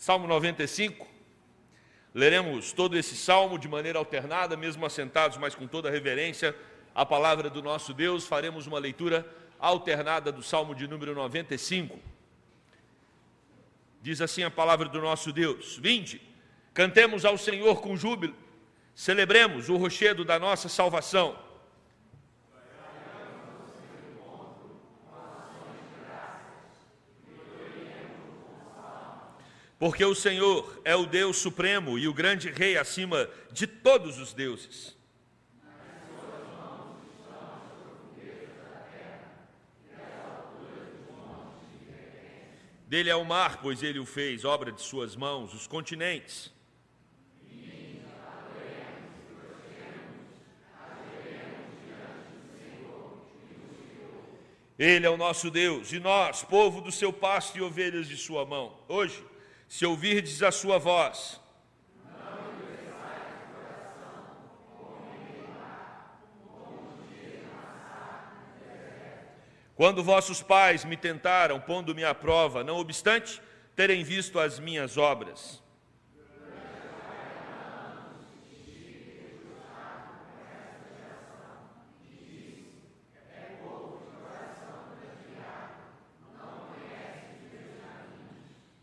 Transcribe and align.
Salmo 0.00 0.26
95. 0.26 1.06
Leremos 2.14 2.72
todo 2.72 2.96
esse 2.96 3.14
salmo 3.14 3.58
de 3.58 3.68
maneira 3.68 3.98
alternada, 3.98 4.56
mesmo 4.56 4.86
assentados, 4.86 5.36
mas 5.36 5.54
com 5.54 5.66
toda 5.66 5.90
reverência 5.90 6.56
à 6.94 7.04
palavra 7.04 7.50
do 7.50 7.62
nosso 7.62 7.92
Deus. 7.92 8.26
Faremos 8.26 8.66
uma 8.66 8.78
leitura 8.78 9.30
alternada 9.58 10.32
do 10.32 10.42
salmo 10.42 10.74
de 10.74 10.88
número 10.88 11.14
95. 11.14 12.00
Diz 14.00 14.22
assim 14.22 14.42
a 14.42 14.50
palavra 14.50 14.88
do 14.88 15.02
nosso 15.02 15.34
Deus: 15.34 15.76
Vinde, 15.76 16.18
cantemos 16.72 17.26
ao 17.26 17.36
Senhor 17.36 17.82
com 17.82 17.94
júbilo, 17.94 18.34
celebremos 18.94 19.68
o 19.68 19.76
rochedo 19.76 20.24
da 20.24 20.38
nossa 20.38 20.70
salvação. 20.70 21.38
Porque 29.80 30.04
o 30.04 30.14
Senhor 30.14 30.78
é 30.84 30.94
o 30.94 31.06
Deus 31.06 31.38
supremo 31.38 31.98
e 31.98 32.06
o 32.06 32.12
grande 32.12 32.50
Rei 32.50 32.76
acima 32.76 33.30
de 33.50 33.66
todos 33.66 34.18
os 34.18 34.34
deuses. 34.34 34.94
Dele 42.86 43.08
é 43.08 43.16
o 43.16 43.24
mar, 43.24 43.62
pois 43.62 43.82
ele 43.82 43.98
o 43.98 44.04
fez, 44.04 44.44
obra 44.44 44.70
de 44.70 44.82
suas 44.82 45.16
mãos, 45.16 45.54
os 45.54 45.66
continentes. 45.66 46.52
Ele 54.78 55.06
é 55.06 55.10
o 55.10 55.16
nosso 55.16 55.50
Deus, 55.50 55.90
e 55.90 55.98
nós, 55.98 56.42
povo 56.42 56.82
do 56.82 56.92
seu 56.92 57.12
pasto 57.12 57.56
e 57.56 57.62
ovelhas 57.62 58.06
de 58.06 58.18
sua 58.18 58.44
mão. 58.44 58.78
Hoje, 58.86 59.24
se 59.70 59.86
ouvirdes 59.86 60.42
a 60.42 60.50
sua 60.50 60.78
voz. 60.78 61.40
Quando 69.76 70.02
vossos 70.02 70.42
pais 70.42 70.84
me 70.84 70.96
tentaram, 70.96 71.60
pondo-me 71.60 72.04
à 72.04 72.12
prova, 72.12 72.64
não 72.64 72.78
obstante 72.78 73.40
terem 73.76 74.02
visto 74.02 74.40
as 74.40 74.58
minhas 74.58 74.98
obras. 74.98 75.62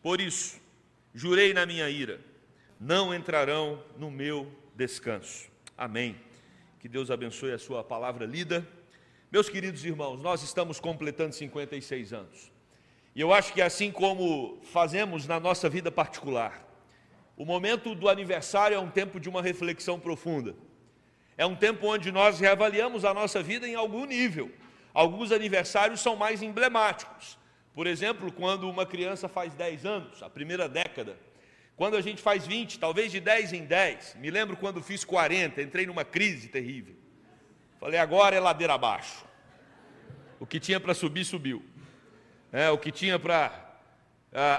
Por 0.02 0.22
isso, 0.22 0.67
Jurei 1.14 1.54
na 1.54 1.66
minha 1.66 1.90
ira, 1.90 2.20
não 2.80 3.14
entrarão 3.14 3.84
no 3.98 4.12
meu 4.12 4.52
descanso. 4.76 5.50
Amém. 5.78 6.16
Que 6.80 6.88
Deus 6.88 7.10
abençoe 7.10 7.52
a 7.52 7.58
sua 7.58 7.84
palavra 7.84 8.26
lida. 8.26 8.68
Meus 9.32 9.50
queridos 9.50 9.84
irmãos, 9.84 10.22
nós 10.22 10.44
estamos 10.44 10.80
completando 10.80 11.34
56 11.34 12.14
anos. 12.14 12.52
E 13.16 13.22
eu 13.22 13.34
acho 13.34 13.52
que 13.52 13.62
assim 13.62 13.92
como 13.92 14.60
fazemos 14.72 15.26
na 15.26 15.40
nossa 15.40 15.68
vida 15.68 15.92
particular, 15.92 16.64
o 17.36 17.46
momento 17.46 17.96
do 17.96 18.08
aniversário 18.10 18.76
é 18.76 18.80
um 18.80 18.90
tempo 18.90 19.20
de 19.20 19.28
uma 19.28 19.42
reflexão 19.42 20.00
profunda. 20.00 20.56
É 21.38 21.46
um 21.46 21.56
tempo 21.56 21.88
onde 21.88 22.12
nós 22.12 22.40
reavaliamos 22.40 23.06
a 23.06 23.14
nossa 23.14 23.44
vida 23.44 23.68
em 23.68 23.76
algum 23.76 24.06
nível. 24.06 24.52
Alguns 24.94 25.32
aniversários 25.32 26.00
são 26.00 26.16
mais 26.16 26.42
emblemáticos. 26.42 27.38
Por 27.78 27.86
exemplo, 27.86 28.32
quando 28.32 28.68
uma 28.68 28.88
criança 28.88 29.30
faz 29.30 29.54
10 29.54 29.86
anos, 29.86 30.24
a 30.24 30.30
primeira 30.32 30.68
década, 30.68 31.16
quando 31.76 31.96
a 31.96 32.02
gente 32.02 32.20
faz 32.20 32.48
20, 32.48 32.80
talvez 32.80 33.12
de 33.12 33.20
10 33.20 33.54
em 33.54 33.66
10, 33.66 34.16
me 34.16 34.32
lembro 34.32 34.58
quando 34.58 34.82
fiz 34.82 35.06
40, 35.06 35.62
entrei 35.62 35.86
numa 35.86 36.04
crise 36.04 36.48
terrível. 36.48 36.96
Falei, 37.80 38.00
agora 38.00 38.36
é 38.36 38.40
ladeira 38.40 38.74
abaixo. 38.74 39.24
O 40.40 40.46
que 40.48 40.60
tinha 40.60 40.80
para 40.80 40.96
subir, 40.96 41.24
subiu. 41.24 41.64
É, 42.52 42.68
o 42.72 42.80
que 42.80 42.92
tinha 42.92 43.20
para 43.20 43.80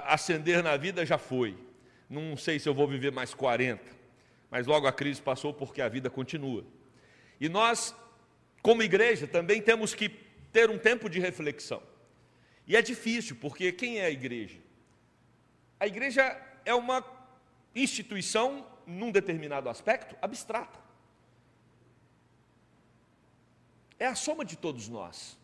ascender 0.06 0.62
na 0.62 0.76
vida 0.76 1.04
já 1.04 1.18
foi. 1.18 1.58
Não 2.08 2.36
sei 2.36 2.60
se 2.60 2.68
eu 2.68 2.72
vou 2.72 2.86
viver 2.86 3.10
mais 3.10 3.34
40, 3.34 3.82
mas 4.48 4.64
logo 4.64 4.86
a 4.86 4.92
crise 4.92 5.20
passou 5.20 5.52
porque 5.52 5.82
a 5.82 5.88
vida 5.88 6.08
continua. 6.08 6.64
E 7.40 7.48
nós, 7.48 7.92
como 8.62 8.80
igreja, 8.80 9.26
também 9.26 9.60
temos 9.60 9.92
que 9.92 10.08
ter 10.52 10.70
um 10.70 10.78
tempo 10.78 11.10
de 11.10 11.18
reflexão. 11.18 11.82
E 12.68 12.76
é 12.76 12.82
difícil, 12.82 13.34
porque 13.36 13.72
quem 13.72 13.98
é 13.98 14.04
a 14.04 14.10
igreja? 14.10 14.58
A 15.80 15.86
igreja 15.86 16.38
é 16.66 16.74
uma 16.74 17.02
instituição, 17.74 18.66
num 18.86 19.10
determinado 19.10 19.70
aspecto, 19.70 20.14
abstrata. 20.20 20.78
É 23.98 24.06
a 24.06 24.14
soma 24.14 24.44
de 24.44 24.56
todos 24.56 24.86
nós. 24.86 25.38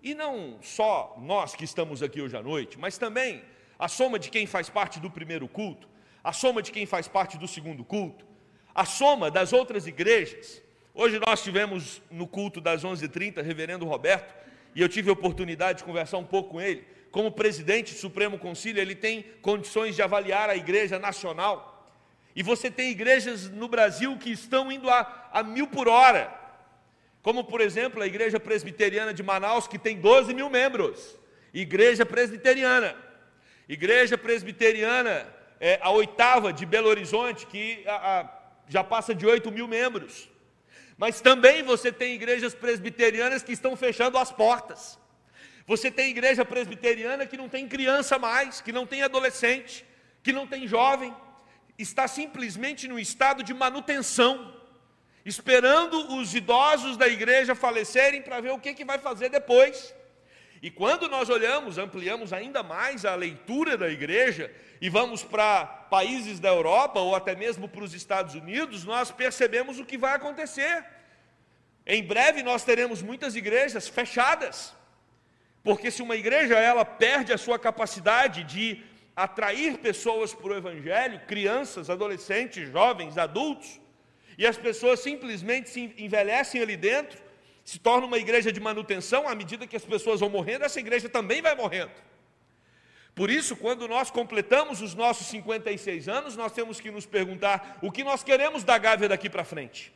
E 0.00 0.14
não 0.14 0.62
só 0.62 1.16
nós 1.20 1.56
que 1.56 1.64
estamos 1.64 2.02
aqui 2.02 2.22
hoje 2.22 2.36
à 2.36 2.42
noite, 2.42 2.78
mas 2.78 2.96
também 2.96 3.44
a 3.76 3.88
soma 3.88 4.18
de 4.18 4.30
quem 4.30 4.46
faz 4.46 4.70
parte 4.70 5.00
do 5.00 5.10
primeiro 5.10 5.48
culto, 5.48 5.88
a 6.22 6.32
soma 6.32 6.62
de 6.62 6.70
quem 6.70 6.86
faz 6.86 7.08
parte 7.08 7.36
do 7.36 7.48
segundo 7.48 7.84
culto, 7.84 8.24
a 8.72 8.84
soma 8.84 9.30
das 9.30 9.52
outras 9.52 9.86
igrejas. 9.86 10.62
Hoje 10.94 11.20
nós 11.26 11.42
tivemos 11.42 12.00
no 12.10 12.26
culto 12.26 12.60
das 12.60 12.84
11h30, 12.84 13.42
reverendo 13.42 13.84
Roberto, 13.86 14.34
e 14.74 14.80
eu 14.80 14.88
tive 14.88 15.10
a 15.10 15.12
oportunidade 15.12 15.78
de 15.78 15.84
conversar 15.84 16.18
um 16.18 16.24
pouco 16.24 16.50
com 16.50 16.60
ele. 16.60 16.84
Como 17.10 17.32
presidente 17.32 17.92
do 17.92 17.98
Supremo 17.98 18.38
Conselho, 18.38 18.80
ele 18.80 18.94
tem 18.94 19.24
condições 19.42 19.96
de 19.96 20.02
avaliar 20.02 20.48
a 20.48 20.56
igreja 20.56 20.98
nacional. 20.98 21.88
E 22.34 22.42
você 22.42 22.70
tem 22.70 22.90
igrejas 22.90 23.50
no 23.50 23.66
Brasil 23.66 24.16
que 24.16 24.30
estão 24.30 24.70
indo 24.70 24.88
a, 24.88 25.28
a 25.32 25.42
mil 25.42 25.66
por 25.66 25.88
hora. 25.88 26.32
Como, 27.22 27.44
por 27.44 27.60
exemplo, 27.60 28.02
a 28.02 28.06
Igreja 28.06 28.40
Presbiteriana 28.40 29.12
de 29.12 29.22
Manaus, 29.22 29.66
que 29.66 29.78
tem 29.78 30.00
12 30.00 30.32
mil 30.32 30.48
membros. 30.48 31.18
Igreja 31.52 32.06
Presbiteriana. 32.06 32.96
Igreja 33.68 34.16
Presbiteriana, 34.16 35.26
é, 35.60 35.78
a 35.82 35.90
oitava 35.90 36.52
de 36.52 36.64
Belo 36.64 36.88
Horizonte, 36.88 37.46
que 37.46 37.84
a, 37.86 38.20
a, 38.20 38.40
já 38.68 38.82
passa 38.82 39.14
de 39.14 39.26
8 39.26 39.50
mil 39.50 39.68
membros. 39.68 40.29
Mas 41.00 41.18
também 41.18 41.62
você 41.62 41.90
tem 41.90 42.12
igrejas 42.12 42.54
presbiterianas 42.54 43.42
que 43.42 43.52
estão 43.52 43.74
fechando 43.74 44.18
as 44.18 44.30
portas. 44.30 44.98
Você 45.66 45.90
tem 45.90 46.10
igreja 46.10 46.44
presbiteriana 46.44 47.24
que 47.24 47.38
não 47.38 47.48
tem 47.48 47.66
criança 47.66 48.18
mais, 48.18 48.60
que 48.60 48.70
não 48.70 48.86
tem 48.86 49.00
adolescente, 49.02 49.82
que 50.22 50.30
não 50.30 50.46
tem 50.46 50.68
jovem, 50.68 51.16
está 51.78 52.06
simplesmente 52.06 52.86
no 52.86 52.98
estado 52.98 53.42
de 53.42 53.54
manutenção, 53.54 54.54
esperando 55.24 56.16
os 56.16 56.34
idosos 56.34 56.98
da 56.98 57.08
igreja 57.08 57.54
falecerem 57.54 58.20
para 58.20 58.38
ver 58.42 58.50
o 58.50 58.58
que, 58.58 58.74
que 58.74 58.84
vai 58.84 58.98
fazer 58.98 59.30
depois. 59.30 59.94
E 60.62 60.70
quando 60.70 61.08
nós 61.08 61.30
olhamos, 61.30 61.78
ampliamos 61.78 62.32
ainda 62.32 62.62
mais 62.62 63.04
a 63.06 63.14
leitura 63.14 63.78
da 63.78 63.88
igreja 63.88 64.52
e 64.80 64.90
vamos 64.90 65.22
para 65.22 65.64
países 65.64 66.38
da 66.38 66.50
Europa 66.50 67.00
ou 67.00 67.14
até 67.16 67.34
mesmo 67.34 67.66
para 67.66 67.82
os 67.82 67.94
Estados 67.94 68.34
Unidos, 68.34 68.84
nós 68.84 69.10
percebemos 69.10 69.78
o 69.78 69.86
que 69.86 69.96
vai 69.96 70.14
acontecer. 70.14 70.84
Em 71.86 72.02
breve 72.02 72.42
nós 72.42 72.62
teremos 72.62 73.00
muitas 73.00 73.34
igrejas 73.34 73.88
fechadas. 73.88 74.74
Porque 75.62 75.90
se 75.90 76.02
uma 76.02 76.16
igreja 76.16 76.58
ela 76.58 76.84
perde 76.84 77.32
a 77.32 77.38
sua 77.38 77.58
capacidade 77.58 78.44
de 78.44 78.82
atrair 79.16 79.78
pessoas 79.78 80.34
para 80.34 80.52
o 80.52 80.56
evangelho, 80.56 81.20
crianças, 81.26 81.88
adolescentes, 81.88 82.70
jovens, 82.70 83.18
adultos, 83.18 83.80
e 84.36 84.46
as 84.46 84.56
pessoas 84.56 85.00
simplesmente 85.00 85.68
se 85.68 85.94
envelhecem 85.98 86.62
ali 86.62 86.76
dentro, 86.76 87.29
se 87.70 87.78
torna 87.78 88.04
uma 88.04 88.18
igreja 88.18 88.50
de 88.50 88.58
manutenção, 88.58 89.28
à 89.28 89.34
medida 89.36 89.64
que 89.64 89.76
as 89.76 89.84
pessoas 89.84 90.18
vão 90.18 90.28
morrendo, 90.28 90.64
essa 90.64 90.80
igreja 90.80 91.08
também 91.08 91.40
vai 91.40 91.54
morrendo. 91.54 91.92
Por 93.14 93.30
isso, 93.30 93.54
quando 93.54 93.86
nós 93.86 94.10
completamos 94.10 94.82
os 94.82 94.92
nossos 94.92 95.28
56 95.28 96.08
anos, 96.08 96.36
nós 96.36 96.50
temos 96.50 96.80
que 96.80 96.90
nos 96.90 97.06
perguntar 97.06 97.78
o 97.80 97.92
que 97.92 98.02
nós 98.02 98.24
queremos 98.24 98.64
da 98.64 98.76
Gávea 98.76 99.08
daqui 99.08 99.30
para 99.30 99.44
frente. 99.44 99.92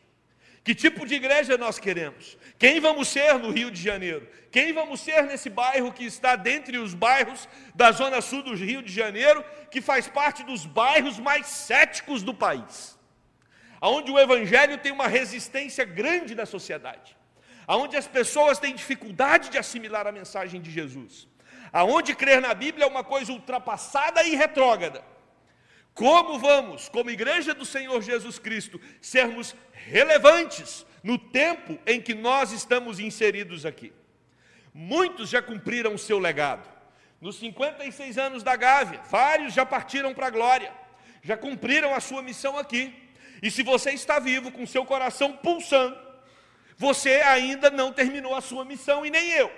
Que 0.63 0.73
tipo 0.73 1.05
de 1.05 1.17
igreja 1.17 1.59
nós 1.59 1.81
queremos? 1.81 2.39
Quem 2.61 2.79
vamos 2.79 3.09
ser 3.09 3.41
no 3.41 3.51
Rio 3.51 3.73
de 3.73 3.83
Janeiro? 3.83 4.29
Quem 4.53 4.73
vamos 4.73 5.01
ser 5.01 5.25
nesse 5.25 5.51
bairro 5.51 5.93
que 5.93 6.05
está 6.05 6.37
dentre 6.37 6.79
os 6.79 6.95
bairros 6.95 7.49
da 7.75 7.91
zona 7.91 8.21
sul 8.21 8.45
do 8.45 8.55
Rio 8.55 8.85
de 8.85 8.93
Janeiro, 8.93 9.45
que 9.69 9.81
faz 9.81 10.07
parte 10.07 10.45
dos 10.45 10.65
bairros 10.65 11.19
mais 11.19 11.49
céticos 11.49 12.23
do 12.23 12.33
país? 12.33 12.97
Onde 13.83 14.13
o 14.13 14.19
evangelho 14.19 14.79
tem 14.79 14.93
uma 14.93 15.09
resistência 15.09 15.85
grande 15.85 16.37
da 16.37 16.47
sociedade 16.47 17.17
aonde 17.67 17.97
as 17.97 18.07
pessoas 18.07 18.59
têm 18.59 18.75
dificuldade 18.75 19.51
de 19.51 19.59
assimilar 19.59 20.07
a 20.07 20.13
mensagem 20.13 20.61
de 20.61 20.71
Jesus, 20.71 21.27
aonde 21.73 22.15
crer 22.15 22.41
na 22.41 22.55
Bíblia 22.55 22.85
é 22.85 22.89
uma 22.89 23.05
coisa 23.05 23.33
ultrapassada 23.33 24.23
e 24.23 24.35
retrógrada. 24.37 25.03
Como 25.95 26.39
vamos, 26.41 26.89
como 26.89 27.11
igreja 27.11 27.55
do 27.55 27.65
Senhor 27.65 28.03
Jesus 28.03 28.39
Cristo, 28.39 28.81
sermos 29.01 29.55
relevantes 29.73 30.85
no 31.03 31.17
tempo 31.17 31.79
em 31.87 32.01
que 32.01 32.15
nós 32.15 32.51
estamos 32.51 32.99
inseridos 32.99 33.65
aqui? 33.65 33.93
Muitos 34.73 35.31
já 35.31 35.41
cumpriram 35.41 35.95
o 35.95 35.99
seu 35.99 36.19
legado. 36.19 36.69
nos 37.21 37.37
56 37.37 38.19
anos 38.19 38.43
da 38.43 38.55
Gávea, 38.55 39.01
vários 39.09 39.55
já 39.55 39.65
partiram 39.65 40.13
para 40.13 40.27
a 40.27 40.31
glória, 40.31 40.71
já 41.23 41.37
cumpriram 41.37 41.95
a 41.95 42.01
sua 42.01 42.21
missão 42.21 42.59
aqui. 42.59 42.93
E 43.41 43.51
se 43.51 43.63
você 43.63 43.93
está 43.93 44.19
vivo, 44.19 44.51
com 44.51 44.67
seu 44.67 44.85
coração 44.85 45.33
pulsando, 45.33 45.97
você 46.77 47.21
ainda 47.23 47.71
não 47.71 47.93
terminou 47.93 48.35
a 48.35 48.41
sua 48.41 48.65
missão 48.65 49.05
e 49.05 49.11
nem 49.11 49.31
eu. 49.33 49.51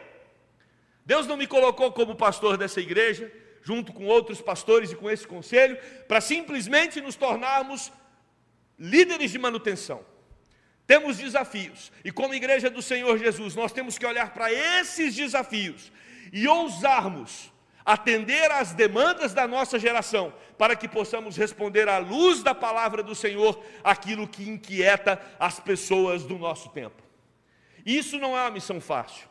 Deus 1.04 1.26
não 1.26 1.36
me 1.36 1.46
colocou 1.46 1.92
como 1.92 2.16
pastor 2.16 2.56
dessa 2.56 2.80
igreja, 2.80 3.32
junto 3.62 3.92
com 3.92 4.06
outros 4.06 4.40
pastores 4.40 4.90
e 4.90 4.96
com 4.96 5.10
esse 5.10 5.26
conselho, 5.26 5.78
para 6.08 6.20
simplesmente 6.20 7.00
nos 7.00 7.16
tornarmos 7.16 7.92
líderes 8.78 9.30
de 9.30 9.38
manutenção. 9.38 10.04
Temos 10.86 11.16
desafios, 11.16 11.90
e 12.04 12.12
como 12.12 12.34
igreja 12.34 12.70
do 12.70 12.80
Senhor 12.80 13.18
Jesus, 13.18 13.54
nós 13.54 13.72
temos 13.72 13.98
que 13.98 14.06
olhar 14.06 14.32
para 14.32 14.52
esses 14.52 15.14
desafios 15.14 15.90
e 16.32 16.46
ousarmos 16.46 17.52
atender 17.84 18.50
às 18.50 18.72
demandas 18.72 19.32
da 19.32 19.46
nossa 19.46 19.78
geração, 19.78 20.34
para 20.58 20.74
que 20.74 20.88
possamos 20.88 21.36
responder 21.36 21.88
à 21.88 21.98
luz 21.98 22.42
da 22.42 22.52
palavra 22.52 23.00
do 23.00 23.14
Senhor 23.14 23.62
aquilo 23.84 24.26
que 24.26 24.48
inquieta 24.48 25.20
as 25.38 25.60
pessoas 25.60 26.24
do 26.24 26.36
nosso 26.36 26.68
tempo. 26.70 27.05
Isso 27.86 28.18
não 28.18 28.36
é 28.36 28.42
uma 28.42 28.50
missão 28.50 28.80
fácil. 28.80 29.28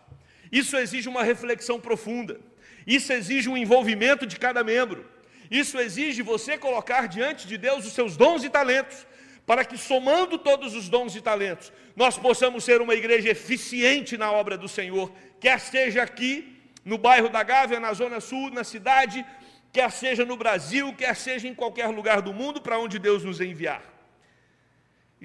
Isso 0.50 0.78
exige 0.78 1.10
uma 1.10 1.24
reflexão 1.24 1.78
profunda. 1.78 2.40
Isso 2.88 3.12
exige 3.12 3.50
um 3.50 3.58
envolvimento 3.58 4.26
de 4.26 4.40
cada 4.40 4.64
membro. 4.64 5.06
Isso 5.52 5.78
exige 5.78 6.22
você 6.22 6.58
colocar 6.58 7.08
diante 7.08 7.46
de 7.46 7.58
Deus 7.58 7.86
os 7.86 7.92
seus 7.92 8.16
dons 8.16 8.46
e 8.46 8.50
talentos, 8.50 9.06
para 9.46 9.64
que, 9.66 9.78
somando 9.78 10.38
todos 10.38 10.74
os 10.74 10.90
dons 10.90 11.16
e 11.16 11.22
talentos, 11.22 11.72
nós 11.96 12.18
possamos 12.18 12.64
ser 12.64 12.82
uma 12.82 12.96
igreja 12.96 13.30
eficiente 13.30 14.18
na 14.18 14.32
obra 14.32 14.58
do 14.58 14.68
Senhor, 14.68 15.12
quer 15.40 15.60
seja 15.60 16.02
aqui, 16.02 16.58
no 16.84 16.98
bairro 16.98 17.30
da 17.30 17.44
Gávea, 17.44 17.80
na 17.80 17.94
Zona 17.94 18.20
Sul, 18.20 18.50
na 18.50 18.64
cidade, 18.64 19.24
quer 19.72 19.92
seja 19.92 20.26
no 20.26 20.38
Brasil, 20.38 20.94
quer 20.94 21.16
seja 21.16 21.48
em 21.48 21.54
qualquer 21.54 21.88
lugar 21.88 22.22
do 22.22 22.34
mundo 22.34 22.62
para 22.62 22.80
onde 22.80 22.98
Deus 22.98 23.24
nos 23.24 23.40
enviar. 23.42 23.95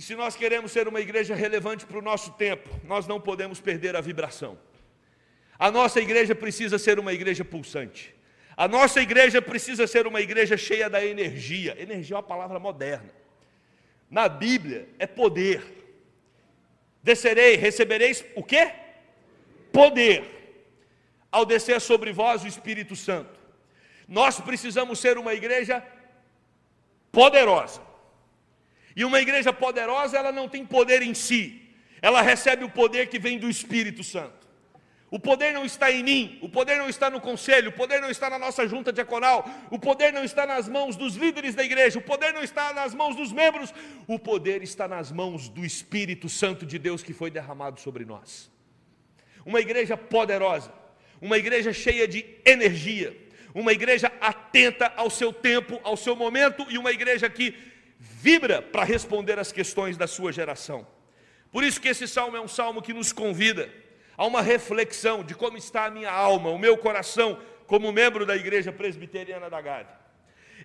E 0.00 0.02
se 0.02 0.16
nós 0.16 0.34
queremos 0.34 0.72
ser 0.72 0.88
uma 0.88 0.98
igreja 0.98 1.34
relevante 1.34 1.84
para 1.84 1.98
o 1.98 2.00
nosso 2.00 2.30
tempo, 2.30 2.70
nós 2.84 3.06
não 3.06 3.20
podemos 3.20 3.60
perder 3.60 3.94
a 3.94 4.00
vibração. 4.00 4.58
A 5.58 5.70
nossa 5.70 6.00
igreja 6.00 6.34
precisa 6.34 6.78
ser 6.78 6.98
uma 6.98 7.12
igreja 7.12 7.44
pulsante. 7.44 8.14
A 8.56 8.66
nossa 8.66 9.02
igreja 9.02 9.42
precisa 9.42 9.86
ser 9.86 10.06
uma 10.06 10.22
igreja 10.22 10.56
cheia 10.56 10.88
da 10.88 11.04
energia. 11.04 11.76
Energia 11.78 12.14
é 12.14 12.16
uma 12.16 12.22
palavra 12.22 12.58
moderna. 12.58 13.10
Na 14.10 14.26
Bíblia 14.26 14.88
é 14.98 15.06
poder. 15.06 15.62
Descerei, 17.02 17.56
recebereis 17.56 18.24
o 18.34 18.42
quê? 18.42 18.72
Poder. 19.70 20.24
Ao 21.30 21.44
descer 21.44 21.78
sobre 21.78 22.10
vós 22.10 22.42
o 22.42 22.48
Espírito 22.48 22.96
Santo. 22.96 23.38
Nós 24.08 24.40
precisamos 24.40 24.98
ser 24.98 25.18
uma 25.18 25.34
igreja 25.34 25.84
poderosa. 27.12 27.89
E 28.94 29.04
uma 29.04 29.20
igreja 29.20 29.52
poderosa, 29.52 30.16
ela 30.16 30.32
não 30.32 30.48
tem 30.48 30.64
poder 30.64 31.02
em 31.02 31.14
si. 31.14 31.62
Ela 32.02 32.22
recebe 32.22 32.64
o 32.64 32.70
poder 32.70 33.08
que 33.08 33.18
vem 33.18 33.38
do 33.38 33.48
Espírito 33.48 34.02
Santo. 34.02 34.40
O 35.10 35.18
poder 35.18 35.52
não 35.52 35.64
está 35.64 35.90
em 35.90 36.04
mim, 36.04 36.38
o 36.40 36.48
poder 36.48 36.76
não 36.76 36.88
está 36.88 37.10
no 37.10 37.20
conselho, 37.20 37.70
o 37.70 37.72
poder 37.72 38.00
não 38.00 38.10
está 38.10 38.30
na 38.30 38.38
nossa 38.38 38.66
junta 38.68 38.92
diaconal, 38.92 39.44
o 39.68 39.76
poder 39.76 40.12
não 40.12 40.22
está 40.22 40.46
nas 40.46 40.68
mãos 40.68 40.94
dos 40.94 41.16
líderes 41.16 41.52
da 41.52 41.64
igreja, 41.64 41.98
o 41.98 42.02
poder 42.02 42.32
não 42.32 42.44
está 42.44 42.72
nas 42.72 42.94
mãos 42.94 43.16
dos 43.16 43.32
membros, 43.32 43.74
o 44.06 44.20
poder 44.20 44.62
está 44.62 44.86
nas 44.86 45.10
mãos 45.10 45.48
do 45.48 45.64
Espírito 45.64 46.28
Santo 46.28 46.64
de 46.64 46.78
Deus 46.78 47.02
que 47.02 47.12
foi 47.12 47.28
derramado 47.28 47.80
sobre 47.80 48.04
nós. 48.04 48.48
Uma 49.44 49.60
igreja 49.60 49.96
poderosa, 49.96 50.72
uma 51.20 51.36
igreja 51.36 51.72
cheia 51.72 52.06
de 52.06 52.24
energia, 52.44 53.16
uma 53.52 53.72
igreja 53.72 54.12
atenta 54.20 54.92
ao 54.96 55.10
seu 55.10 55.32
tempo, 55.32 55.80
ao 55.82 55.96
seu 55.96 56.14
momento 56.14 56.64
e 56.70 56.78
uma 56.78 56.92
igreja 56.92 57.28
que 57.28 57.52
vibra 58.20 58.60
para 58.60 58.84
responder 58.84 59.38
às 59.38 59.50
questões 59.50 59.96
da 59.96 60.06
sua 60.06 60.30
geração. 60.30 60.86
Por 61.50 61.64
isso 61.64 61.80
que 61.80 61.88
esse 61.88 62.06
salmo 62.06 62.36
é 62.36 62.40
um 62.40 62.46
salmo 62.46 62.82
que 62.82 62.92
nos 62.92 63.12
convida 63.12 63.72
a 64.14 64.26
uma 64.26 64.42
reflexão 64.42 65.24
de 65.24 65.34
como 65.34 65.56
está 65.56 65.86
a 65.86 65.90
minha 65.90 66.10
alma, 66.10 66.50
o 66.50 66.58
meu 66.58 66.76
coração, 66.76 67.40
como 67.66 67.90
membro 67.90 68.26
da 68.26 68.36
Igreja 68.36 68.70
Presbiteriana 68.70 69.48
da 69.48 69.58
Gávea. 69.62 69.98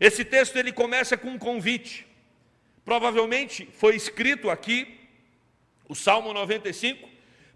Esse 0.02 0.26
texto 0.26 0.58
ele 0.58 0.74
começa 0.74 1.16
com 1.16 1.30
um 1.30 1.38
convite. 1.38 2.06
Provavelmente 2.84 3.70
foi 3.72 3.96
escrito 3.96 4.50
aqui, 4.50 5.00
o 5.88 5.96
Salmo 5.96 6.34
95, 6.34 7.08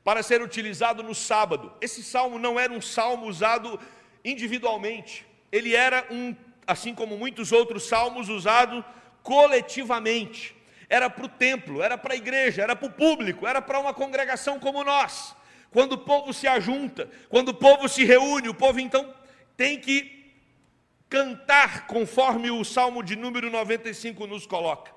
para 0.01 0.23
ser 0.23 0.41
utilizado 0.41 1.03
no 1.03 1.13
sábado. 1.13 1.73
Esse 1.81 2.01
salmo 2.01 2.39
não 2.39 2.57
era 2.57 2.71
um 2.71 2.79
salmo 2.79 3.25
usado 3.27 3.77
individualmente, 4.23 5.25
ele 5.51 5.75
era 5.75 6.07
um, 6.09 6.33
assim 6.65 6.95
como 6.95 7.17
muitos 7.17 7.51
outros 7.51 7.83
salmos, 7.83 8.29
usado 8.29 8.85
coletivamente. 9.23 10.55
Era 10.89 11.09
para 11.09 11.25
o 11.25 11.29
templo, 11.29 11.81
era 11.81 11.97
para 11.97 12.13
a 12.13 12.17
igreja, 12.17 12.63
era 12.63 12.75
para 12.75 12.87
o 12.87 12.91
público, 12.91 13.45
era 13.45 13.61
para 13.61 13.79
uma 13.79 13.93
congregação 13.93 14.59
como 14.59 14.83
nós. 14.83 15.35
Quando 15.71 15.93
o 15.93 15.97
povo 15.99 16.33
se 16.33 16.47
ajunta, 16.47 17.09
quando 17.29 17.49
o 17.49 17.53
povo 17.53 17.87
se 17.87 18.03
reúne, 18.03 18.49
o 18.49 18.55
povo 18.55 18.79
então 18.79 19.13
tem 19.55 19.79
que 19.79 20.33
cantar 21.07 21.87
conforme 21.87 22.49
o 22.49 22.63
Salmo 22.63 23.03
de 23.03 23.15
número 23.15 23.49
95 23.49 24.25
nos 24.25 24.45
coloca. 24.47 24.91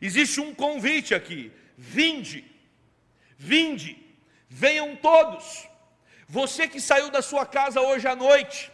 Existe 0.00 0.40
um 0.40 0.54
convite 0.54 1.14
aqui: 1.14 1.52
vinde, 1.76 2.44
vinde, 3.38 3.96
venham 4.48 4.96
todos. 4.96 5.68
Você 6.28 6.68
que 6.68 6.80
saiu 6.80 7.10
da 7.10 7.22
sua 7.22 7.44
casa 7.44 7.80
hoje 7.80 8.06
à 8.06 8.14
noite, 8.14 8.70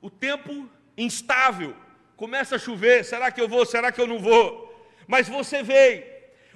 o 0.00 0.10
tempo 0.10 0.68
instável, 0.96 1.76
começa 2.16 2.56
a 2.56 2.58
chover, 2.58 3.04
será 3.04 3.30
que 3.30 3.40
eu 3.40 3.48
vou, 3.48 3.64
será 3.66 3.92
que 3.92 4.00
eu 4.00 4.06
não 4.06 4.18
vou? 4.18 4.66
Mas 5.06 5.28
você 5.28 5.62
veio. 5.62 6.04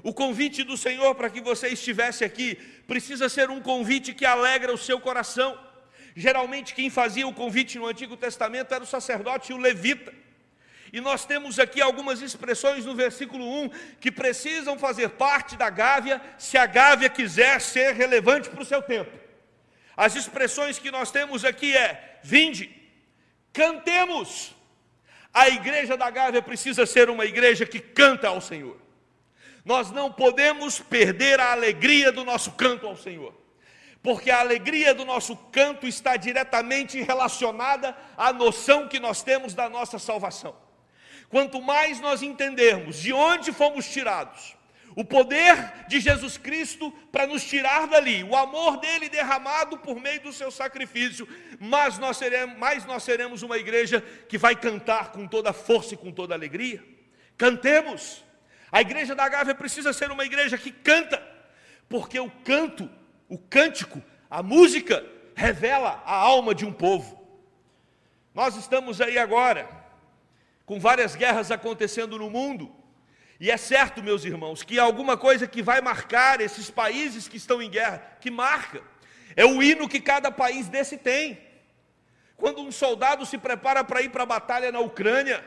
O 0.02 0.14
convite 0.14 0.64
do 0.64 0.76
Senhor 0.76 1.14
para 1.14 1.28
que 1.28 1.40
você 1.40 1.68
estivesse 1.68 2.24
aqui 2.24 2.54
precisa 2.86 3.28
ser 3.28 3.50
um 3.50 3.60
convite 3.60 4.14
que 4.14 4.24
alegra 4.24 4.72
o 4.72 4.78
seu 4.78 4.98
coração. 4.98 5.58
Geralmente, 6.16 6.74
quem 6.74 6.90
fazia 6.90 7.26
o 7.28 7.34
convite 7.34 7.78
no 7.78 7.86
Antigo 7.86 8.16
Testamento 8.16 8.74
era 8.74 8.82
o 8.82 8.86
sacerdote 8.86 9.52
e 9.52 9.54
o 9.54 9.58
levita. 9.58 10.12
E 10.92 11.00
nós 11.00 11.24
temos 11.24 11.58
aqui 11.60 11.80
algumas 11.80 12.20
expressões 12.20 12.84
no 12.84 12.96
versículo 12.96 13.44
1 13.64 13.68
que 14.00 14.10
precisam 14.10 14.76
fazer 14.78 15.10
parte 15.10 15.56
da 15.56 15.70
Gávea, 15.70 16.20
se 16.36 16.58
a 16.58 16.66
Gávea 16.66 17.08
quiser 17.08 17.60
ser 17.60 17.94
relevante 17.94 18.48
para 18.48 18.62
o 18.62 18.64
seu 18.64 18.82
tempo. 18.82 19.10
As 19.96 20.16
expressões 20.16 20.78
que 20.78 20.90
nós 20.90 21.12
temos 21.12 21.44
aqui 21.44 21.76
é: 21.76 22.18
vinde, 22.22 22.74
cantemos. 23.52 24.52
A 25.32 25.48
igreja 25.48 25.96
da 25.96 26.10
Gávea 26.10 26.42
precisa 26.42 26.84
ser 26.84 27.08
uma 27.08 27.24
igreja 27.24 27.64
que 27.64 27.78
canta 27.78 28.28
ao 28.28 28.40
Senhor. 28.40 28.76
Nós 29.64 29.90
não 29.90 30.10
podemos 30.10 30.80
perder 30.80 31.38
a 31.38 31.52
alegria 31.52 32.10
do 32.10 32.24
nosso 32.24 32.52
canto 32.52 32.86
ao 32.86 32.96
Senhor, 32.96 33.34
porque 34.02 34.30
a 34.30 34.40
alegria 34.40 34.94
do 34.94 35.04
nosso 35.04 35.36
canto 35.36 35.86
está 35.86 36.16
diretamente 36.16 37.00
relacionada 37.02 37.96
à 38.16 38.32
noção 38.32 38.88
que 38.88 38.98
nós 38.98 39.22
temos 39.22 39.54
da 39.54 39.68
nossa 39.68 39.98
salvação. 39.98 40.56
Quanto 41.28 41.62
mais 41.62 42.00
nós 42.00 42.22
entendermos 42.22 42.96
de 42.96 43.12
onde 43.12 43.52
fomos 43.52 43.88
tirados, 43.88 44.56
o 44.96 45.04
poder 45.04 45.86
de 45.88 46.00
Jesus 46.00 46.36
Cristo 46.36 46.90
para 47.12 47.26
nos 47.26 47.44
tirar 47.44 47.86
dali, 47.86 48.24
o 48.24 48.36
amor 48.36 48.78
dele 48.78 49.08
derramado 49.08 49.78
por 49.78 50.00
meio 50.00 50.20
do 50.20 50.32
seu 50.32 50.50
sacrifício, 50.50 51.28
mas 51.58 51.98
nós 51.98 52.16
seremos, 52.16 52.58
mais 52.58 52.84
nós 52.84 53.02
seremos 53.02 53.42
uma 53.42 53.56
igreja 53.56 54.00
que 54.28 54.36
vai 54.36 54.56
cantar 54.56 55.12
com 55.12 55.26
toda 55.26 55.52
força 55.52 55.94
e 55.94 55.96
com 55.96 56.10
toda 56.10 56.34
alegria. 56.34 56.84
Cantemos. 57.36 58.24
A 58.72 58.80
igreja 58.80 59.14
da 59.14 59.28
Gávea 59.28 59.54
precisa 59.54 59.92
ser 59.92 60.10
uma 60.10 60.24
igreja 60.24 60.56
que 60.56 60.70
canta, 60.70 61.20
porque 61.88 62.20
o 62.20 62.30
canto, 62.30 62.88
o 63.28 63.36
cântico, 63.36 64.02
a 64.28 64.42
música 64.42 65.04
revela 65.34 66.02
a 66.04 66.14
alma 66.14 66.54
de 66.54 66.64
um 66.64 66.72
povo. 66.72 67.20
Nós 68.34 68.56
estamos 68.56 69.00
aí 69.00 69.18
agora 69.18 69.68
com 70.64 70.78
várias 70.78 71.16
guerras 71.16 71.50
acontecendo 71.50 72.16
no 72.16 72.30
mundo, 72.30 72.72
e 73.40 73.50
é 73.50 73.56
certo, 73.56 74.02
meus 74.02 74.26
irmãos, 74.26 74.62
que 74.62 74.78
alguma 74.78 75.16
coisa 75.16 75.46
que 75.46 75.62
vai 75.62 75.80
marcar 75.80 76.42
esses 76.42 76.70
países 76.70 77.26
que 77.26 77.38
estão 77.38 77.62
em 77.62 77.70
guerra, 77.70 78.18
que 78.20 78.30
marca, 78.30 78.82
é 79.34 79.46
o 79.46 79.62
hino 79.62 79.88
que 79.88 79.98
cada 79.98 80.30
país 80.30 80.68
desse 80.68 80.98
tem. 80.98 81.40
Quando 82.36 82.60
um 82.60 82.70
soldado 82.70 83.24
se 83.24 83.38
prepara 83.38 83.82
para 83.82 84.02
ir 84.02 84.10
para 84.10 84.24
a 84.24 84.26
batalha 84.26 84.70
na 84.70 84.80
Ucrânia, 84.80 85.42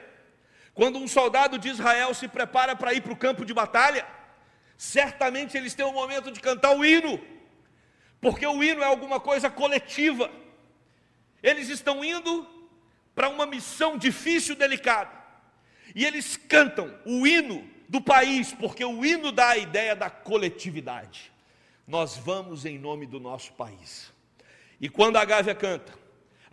quando 0.73 0.97
um 0.97 1.07
soldado 1.07 1.59
de 1.59 1.69
Israel 1.69 2.15
se 2.15 2.27
prepara 2.27 2.75
para 2.75 2.95
ir 2.95 3.01
para 3.01 3.13
o 3.13 3.15
campo 3.15 3.45
de 3.45 3.53
batalha, 3.53 4.07
certamente 4.75 5.55
eles 5.55 5.75
têm 5.75 5.85
um 5.85 5.93
momento 5.93 6.31
de 6.31 6.39
cantar 6.39 6.75
o 6.75 6.83
hino, 6.83 7.23
porque 8.19 8.47
o 8.47 8.63
hino 8.63 8.81
é 8.81 8.87
alguma 8.87 9.19
coisa 9.19 9.51
coletiva. 9.51 10.31
Eles 11.43 11.69
estão 11.69 12.03
indo 12.03 12.47
para 13.13 13.29
uma 13.29 13.45
missão 13.45 13.99
difícil, 13.99 14.55
delicada, 14.55 15.11
e 15.93 16.03
eles 16.03 16.35
cantam 16.35 16.91
o 17.05 17.27
hino 17.27 17.71
do 17.87 18.01
país, 18.01 18.53
porque 18.53 18.83
o 18.83 19.05
hino 19.05 19.31
dá 19.31 19.49
a 19.49 19.57
ideia 19.57 19.95
da 19.95 20.09
coletividade. 20.09 21.31
Nós 21.87 22.17
vamos 22.17 22.65
em 22.65 22.79
nome 22.79 23.05
do 23.05 23.19
nosso 23.19 23.53
país. 23.53 24.11
E 24.79 24.89
quando 24.89 25.17
a 25.17 25.25
Gávea 25.25 25.53
canta, 25.53 25.93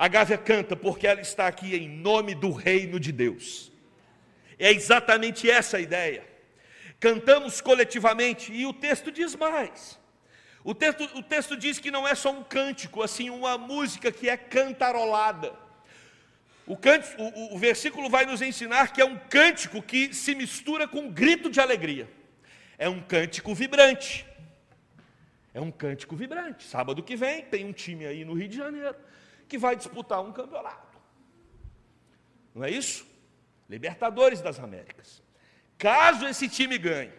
A 0.00 0.08
Gávea 0.08 0.38
canta 0.38 0.74
porque 0.74 1.06
ela 1.06 1.20
está 1.20 1.46
aqui 1.46 1.76
em 1.76 1.86
nome 1.86 2.34
do 2.34 2.50
reino 2.52 2.98
de 2.98 3.12
Deus. 3.12 3.70
É 4.58 4.72
exatamente 4.72 5.50
essa 5.50 5.76
a 5.76 5.80
ideia. 5.80 6.26
Cantamos 6.98 7.60
coletivamente 7.60 8.50
e 8.50 8.64
o 8.64 8.72
texto 8.72 9.12
diz 9.12 9.36
mais. 9.36 10.00
O 10.64 10.74
texto, 10.74 11.04
o 11.14 11.22
texto 11.22 11.54
diz 11.54 11.78
que 11.78 11.90
não 11.90 12.08
é 12.08 12.14
só 12.14 12.30
um 12.32 12.42
cântico, 12.42 13.02
assim, 13.02 13.28
uma 13.28 13.58
música 13.58 14.10
que 14.10 14.26
é 14.26 14.38
cantarolada. 14.38 15.52
O, 16.70 16.74
o, 16.74 17.54
o 17.56 17.58
versículo 17.58 18.08
vai 18.08 18.24
nos 18.24 18.40
ensinar 18.40 18.92
que 18.92 19.00
é 19.00 19.04
um 19.04 19.18
cântico 19.18 19.82
que 19.82 20.14
se 20.14 20.36
mistura 20.36 20.86
com 20.86 21.00
um 21.00 21.10
grito 21.10 21.50
de 21.50 21.60
alegria. 21.60 22.08
É 22.78 22.88
um 22.88 23.02
cântico 23.02 23.52
vibrante. 23.52 24.24
É 25.52 25.60
um 25.60 25.72
cântico 25.72 26.14
vibrante. 26.14 26.62
Sábado 26.62 27.02
que 27.02 27.16
vem 27.16 27.42
tem 27.44 27.64
um 27.64 27.72
time 27.72 28.06
aí 28.06 28.24
no 28.24 28.34
Rio 28.34 28.48
de 28.48 28.56
Janeiro 28.56 28.94
que 29.48 29.58
vai 29.58 29.74
disputar 29.74 30.22
um 30.22 30.30
campeonato. 30.30 30.96
Não 32.54 32.62
é 32.62 32.70
isso? 32.70 33.04
Libertadores 33.68 34.40
das 34.40 34.60
Américas. 34.60 35.20
Caso 35.76 36.24
esse 36.28 36.48
time 36.48 36.78
ganhe, 36.78 37.12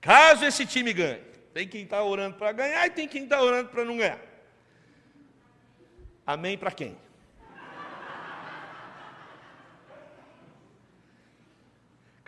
caso 0.00 0.46
esse 0.46 0.64
time 0.64 0.94
ganhe, 0.94 1.20
tem 1.52 1.68
quem 1.68 1.82
está 1.82 2.02
orando 2.02 2.38
para 2.38 2.52
ganhar 2.52 2.86
e 2.86 2.90
tem 2.90 3.06
quem 3.06 3.24
está 3.24 3.42
orando 3.42 3.68
para 3.68 3.84
não 3.84 3.98
ganhar. 3.98 4.20
Amém 6.26 6.56
para 6.56 6.70
quem? 6.70 6.96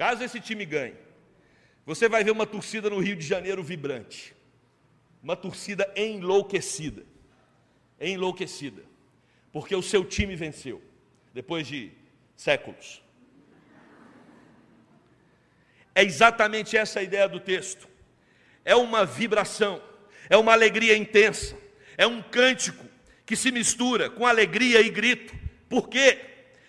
Caso 0.02 0.24
esse 0.24 0.40
time 0.40 0.66
ganhe, 0.66 0.96
você 1.86 2.08
vai 2.08 2.24
ver 2.24 2.32
uma 2.32 2.44
torcida 2.44 2.90
no 2.90 2.98
Rio 2.98 3.14
de 3.14 3.24
Janeiro 3.24 3.62
vibrante, 3.62 4.34
uma 5.22 5.36
torcida 5.36 5.88
enlouquecida, 5.94 7.04
enlouquecida, 8.00 8.82
porque 9.52 9.76
o 9.76 9.80
seu 9.80 10.04
time 10.04 10.34
venceu, 10.34 10.82
depois 11.32 11.68
de 11.68 11.92
séculos. 12.36 13.00
É 15.94 16.02
exatamente 16.02 16.76
essa 16.76 16.98
a 16.98 17.04
ideia 17.04 17.28
do 17.28 17.38
texto. 17.38 17.88
É 18.64 18.74
uma 18.74 19.06
vibração, 19.06 19.80
é 20.28 20.36
uma 20.36 20.50
alegria 20.50 20.96
intensa, 20.96 21.56
é 21.96 22.08
um 22.08 22.20
cântico 22.20 22.84
que 23.24 23.36
se 23.36 23.52
mistura 23.52 24.10
com 24.10 24.26
alegria 24.26 24.80
e 24.80 24.90
grito. 24.90 25.32
Por 25.68 25.88
quê? 25.88 26.18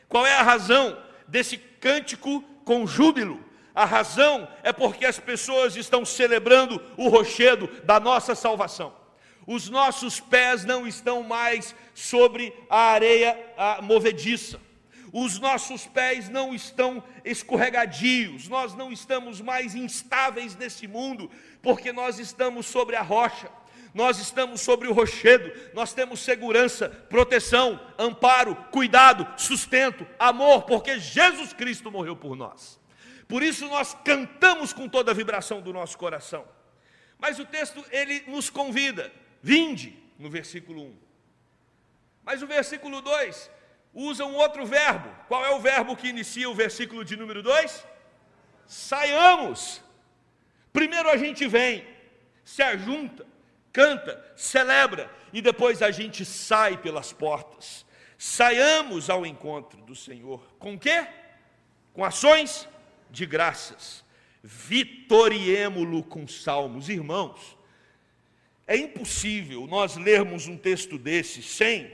Qual 0.08 0.24
é 0.24 0.36
a 0.36 0.44
razão 0.44 1.04
desse 1.28 1.58
cântico 1.58 2.53
com 2.64 2.88
júbilo? 2.88 3.44
A 3.76 3.86
razão 3.86 4.48
é 4.62 4.72
porque 4.72 5.06
as 5.06 5.20
pessoas 5.20 5.76
estão 5.76 6.06
celebrando 6.06 6.82
o 6.96 7.10
rochedo 7.10 7.68
da 7.84 8.00
nossa 8.00 8.36
salvação. 8.36 8.94
Os 9.46 9.70
nossos 9.70 10.20
pés 10.20 10.64
não 10.64 10.88
estão 10.88 11.24
mais 11.24 11.76
sobre 11.94 12.54
a 12.70 12.92
areia 12.92 13.38
movediça 13.82 14.60
os 15.14 15.40
nossos 15.40 15.86
pés 15.86 16.28
não 16.28 16.56
estão 16.56 17.04
escorregadios, 17.24 18.48
nós 18.48 18.74
não 18.74 18.92
estamos 18.92 19.40
mais 19.40 19.76
instáveis 19.76 20.56
nesse 20.56 20.88
mundo, 20.88 21.30
porque 21.62 21.94
nós 21.94 22.18
estamos 22.18 22.66
sobre 22.66 22.96
a 22.96 23.04
rocha, 23.04 23.48
nós 23.94 24.18
estamos 24.18 24.62
sobre 24.62 24.88
o 24.88 24.94
rochedo, 24.94 25.52
nós 25.74 25.94
temos 25.94 26.20
segurança, 26.22 26.90
proteção, 26.90 27.80
amparo, 27.98 28.56
cuidado, 28.72 29.28
sustento, 29.40 30.06
amor, 30.18 30.64
porque 30.64 31.00
Jesus 31.00 31.54
Cristo 31.54 31.92
morreu 31.92 32.16
por 32.16 32.36
nós. 32.36 32.80
Por 33.28 33.44
isso 33.44 33.68
nós 33.68 33.96
cantamos 34.04 34.74
com 34.74 34.90
toda 34.90 35.12
a 35.12 35.14
vibração 35.14 35.62
do 35.62 35.72
nosso 35.72 35.98
coração. 35.98 36.46
Mas 37.20 37.40
o 37.40 37.46
texto 37.46 37.84
ele 37.92 38.24
nos 38.28 38.50
convida, 38.50 39.12
vinde, 39.42 39.98
no 40.18 40.30
versículo 40.30 40.84
1. 40.84 40.98
Mas 42.24 42.42
o 42.42 42.48
versículo 42.48 43.02
2 43.02 43.52
usa 43.94 44.26
um 44.26 44.36
outro 44.36 44.66
verbo. 44.66 45.10
Qual 45.28 45.46
é 45.46 45.52
o 45.52 45.60
verbo 45.60 45.96
que 45.96 46.08
inicia 46.08 46.50
o 46.50 46.56
versículo 46.56 47.06
de 47.06 47.16
número 47.16 47.44
2? 47.44 47.86
Saiamos. 48.66 49.82
Primeiro 50.72 51.10
a 51.10 51.18
gente 51.18 51.48
vem, 51.48 51.86
se 52.44 52.64
ajunta, 52.64 53.26
canta, 53.74 54.24
celebra 54.38 55.12
e 55.34 55.42
depois 55.42 55.82
a 55.82 55.92
gente 55.92 56.24
sai 56.24 56.78
pelas 56.78 57.12
portas. 57.12 57.86
Saiamos 58.18 59.10
ao 59.10 59.26
encontro 59.26 59.82
do 59.82 59.96
Senhor. 59.96 60.42
Com 60.60 60.80
quê? 60.80 61.06
Com 61.92 62.06
ações 62.06 62.70
de 63.10 63.26
graças. 63.26 64.06
Vitoriemo-lo 64.44 66.04
com 66.04 66.28
salmos. 66.28 66.88
Irmãos, 66.88 67.58
é 68.68 68.78
impossível 68.78 69.68
nós 69.68 69.98
lermos 69.98 70.48
um 70.48 70.56
texto 70.56 70.98
desse 70.98 71.42
sem 71.42 71.94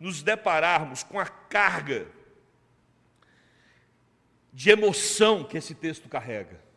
nos 0.00 0.22
depararmos 0.22 1.02
com 1.02 1.20
a 1.20 1.26
carga 1.26 2.08
de 4.52 4.70
emoção 4.70 5.44
que 5.44 5.56
esse 5.56 5.74
texto 5.74 6.08
carrega. 6.08 6.67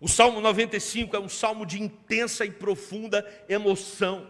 O 0.00 0.08
Salmo 0.08 0.40
95 0.40 1.16
é 1.16 1.18
um 1.18 1.28
salmo 1.28 1.64
de 1.64 1.82
intensa 1.82 2.44
e 2.44 2.50
profunda 2.50 3.26
emoção. 3.48 4.26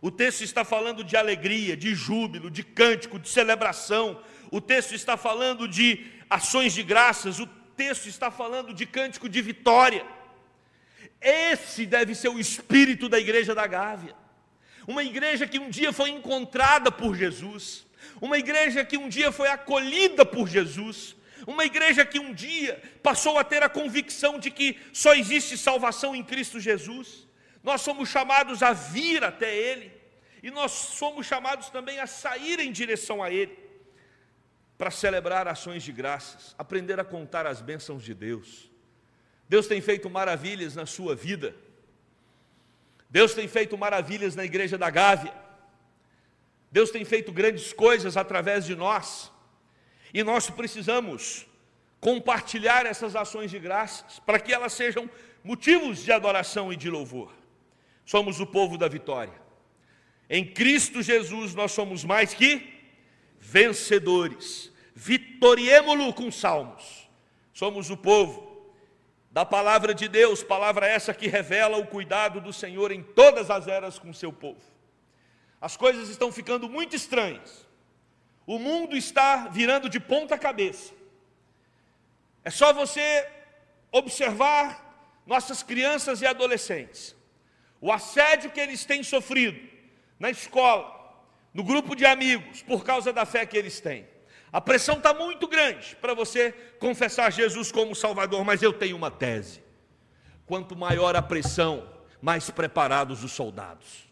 O 0.00 0.10
texto 0.10 0.42
está 0.42 0.64
falando 0.64 1.02
de 1.02 1.16
alegria, 1.16 1.76
de 1.76 1.94
júbilo, 1.94 2.50
de 2.50 2.62
cântico, 2.62 3.18
de 3.18 3.28
celebração. 3.28 4.20
O 4.50 4.60
texto 4.60 4.94
está 4.94 5.16
falando 5.16 5.66
de 5.68 6.06
ações 6.28 6.72
de 6.72 6.82
graças. 6.82 7.38
O 7.38 7.46
texto 7.76 8.06
está 8.06 8.30
falando 8.30 8.72
de 8.72 8.86
cântico 8.86 9.28
de 9.28 9.40
vitória. 9.42 10.04
Esse 11.20 11.86
deve 11.86 12.14
ser 12.14 12.28
o 12.28 12.38
espírito 12.38 13.08
da 13.08 13.18
igreja 13.18 13.54
da 13.54 13.66
Gávea. 13.66 14.14
Uma 14.86 15.02
igreja 15.02 15.46
que 15.46 15.58
um 15.58 15.70
dia 15.70 15.92
foi 15.92 16.10
encontrada 16.10 16.92
por 16.92 17.16
Jesus, 17.16 17.86
uma 18.20 18.36
igreja 18.38 18.84
que 18.84 18.98
um 18.98 19.08
dia 19.08 19.32
foi 19.32 19.48
acolhida 19.48 20.26
por 20.26 20.46
Jesus, 20.46 21.16
uma 21.46 21.64
igreja 21.64 22.04
que 22.04 22.18
um 22.18 22.32
dia 22.32 22.82
passou 23.02 23.38
a 23.38 23.44
ter 23.44 23.62
a 23.62 23.68
convicção 23.68 24.38
de 24.38 24.50
que 24.50 24.78
só 24.92 25.14
existe 25.14 25.56
salvação 25.58 26.14
em 26.14 26.22
Cristo 26.22 26.58
Jesus. 26.58 27.26
Nós 27.62 27.80
somos 27.80 28.08
chamados 28.08 28.62
a 28.62 28.72
vir 28.72 29.24
até 29.24 29.54
Ele, 29.54 29.92
e 30.42 30.50
nós 30.50 30.72
somos 30.72 31.26
chamados 31.26 31.70
também 31.70 31.98
a 31.98 32.06
sair 32.06 32.60
em 32.60 32.70
direção 32.70 33.22
a 33.22 33.30
Ele, 33.30 33.58
para 34.76 34.90
celebrar 34.90 35.48
ações 35.48 35.82
de 35.82 35.92
graças, 35.92 36.54
aprender 36.58 36.98
a 36.98 37.04
contar 37.04 37.46
as 37.46 37.60
bênçãos 37.60 38.02
de 38.02 38.14
Deus. 38.14 38.70
Deus 39.48 39.66
tem 39.66 39.80
feito 39.80 40.10
maravilhas 40.10 40.74
na 40.74 40.86
sua 40.86 41.14
vida, 41.14 41.54
Deus 43.08 43.32
tem 43.32 43.46
feito 43.46 43.78
maravilhas 43.78 44.34
na 44.34 44.44
igreja 44.44 44.76
da 44.76 44.90
Gávea. 44.90 45.32
Deus 46.72 46.90
tem 46.90 47.04
feito 47.04 47.30
grandes 47.30 47.72
coisas 47.72 48.16
através 48.16 48.64
de 48.64 48.74
nós. 48.74 49.30
E 50.14 50.22
nós 50.22 50.48
precisamos 50.48 51.44
compartilhar 51.98 52.86
essas 52.86 53.16
ações 53.16 53.50
de 53.50 53.58
graças 53.58 54.20
para 54.20 54.38
que 54.38 54.52
elas 54.52 54.72
sejam 54.72 55.10
motivos 55.42 56.04
de 56.04 56.12
adoração 56.12 56.72
e 56.72 56.76
de 56.76 56.88
louvor. 56.88 57.32
Somos 58.06 58.38
o 58.38 58.46
povo 58.46 58.78
da 58.78 58.86
vitória. 58.86 59.34
Em 60.30 60.44
Cristo 60.44 61.02
Jesus 61.02 61.52
nós 61.52 61.72
somos 61.72 62.04
mais 62.04 62.32
que 62.32 62.62
vencedores. 63.40 64.72
Vitoriemo-lo 64.94 66.14
com 66.14 66.30
salmos. 66.30 67.08
Somos 67.52 67.90
o 67.90 67.96
povo 67.96 68.72
da 69.32 69.44
palavra 69.44 69.92
de 69.92 70.06
Deus, 70.06 70.44
palavra 70.44 70.86
essa 70.86 71.12
que 71.12 71.26
revela 71.26 71.76
o 71.76 71.86
cuidado 71.88 72.40
do 72.40 72.52
Senhor 72.52 72.92
em 72.92 73.02
todas 73.02 73.50
as 73.50 73.66
eras 73.66 73.98
com 73.98 74.12
seu 74.12 74.32
povo. 74.32 74.62
As 75.60 75.76
coisas 75.76 76.08
estão 76.08 76.30
ficando 76.30 76.68
muito 76.68 76.94
estranhas. 76.94 77.66
O 78.46 78.58
mundo 78.58 78.96
está 78.96 79.48
virando 79.48 79.88
de 79.88 79.98
ponta 79.98 80.36
cabeça. 80.36 80.92
É 82.44 82.50
só 82.50 82.72
você 82.72 83.26
observar 83.90 85.22
nossas 85.26 85.62
crianças 85.62 86.20
e 86.20 86.26
adolescentes. 86.26 87.16
O 87.80 87.90
assédio 87.90 88.50
que 88.50 88.60
eles 88.60 88.84
têm 88.84 89.02
sofrido 89.02 89.58
na 90.18 90.30
escola, 90.30 90.92
no 91.52 91.62
grupo 91.64 91.94
de 91.94 92.04
amigos, 92.04 92.62
por 92.62 92.84
causa 92.84 93.12
da 93.12 93.24
fé 93.24 93.46
que 93.46 93.56
eles 93.56 93.80
têm. 93.80 94.06
A 94.52 94.60
pressão 94.60 94.98
está 94.98 95.12
muito 95.12 95.48
grande 95.48 95.96
para 95.96 96.14
você 96.14 96.52
confessar 96.78 97.32
Jesus 97.32 97.72
como 97.72 97.94
Salvador, 97.94 98.44
mas 98.44 98.62
eu 98.62 98.72
tenho 98.72 98.96
uma 98.96 99.10
tese: 99.10 99.62
quanto 100.46 100.76
maior 100.76 101.16
a 101.16 101.22
pressão, 101.22 101.88
mais 102.20 102.50
preparados 102.50 103.24
os 103.24 103.32
soldados. 103.32 104.04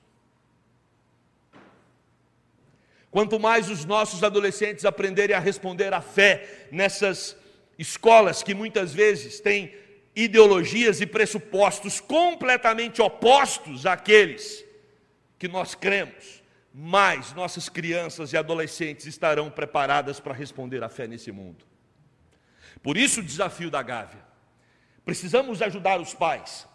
Quanto 3.12 3.38
mais 3.38 3.68
os 3.68 3.84
nossos 3.84 4.24
adolescentes 4.24 4.86
aprenderem 4.86 5.36
a 5.36 5.38
responder 5.38 5.92
à 5.92 6.00
fé 6.00 6.66
nessas 6.72 7.36
escolas 7.78 8.42
que 8.42 8.54
muitas 8.54 8.94
vezes 8.94 9.38
têm 9.38 9.74
ideologias 10.16 10.98
e 11.02 11.06
pressupostos 11.06 12.00
completamente 12.00 13.02
opostos 13.02 13.84
àqueles 13.84 14.64
que 15.38 15.46
nós 15.46 15.74
cremos, 15.74 16.42
mais 16.72 17.34
nossas 17.34 17.68
crianças 17.68 18.32
e 18.32 18.36
adolescentes 18.38 19.04
estarão 19.04 19.50
preparadas 19.50 20.18
para 20.18 20.32
responder 20.32 20.82
à 20.82 20.88
fé 20.88 21.06
nesse 21.06 21.30
mundo. 21.30 21.66
Por 22.82 22.96
isso 22.96 23.20
o 23.20 23.22
desafio 23.22 23.70
da 23.70 23.82
Gávea. 23.82 24.24
Precisamos 25.04 25.60
ajudar 25.60 26.00
os 26.00 26.14
pais, 26.14 26.66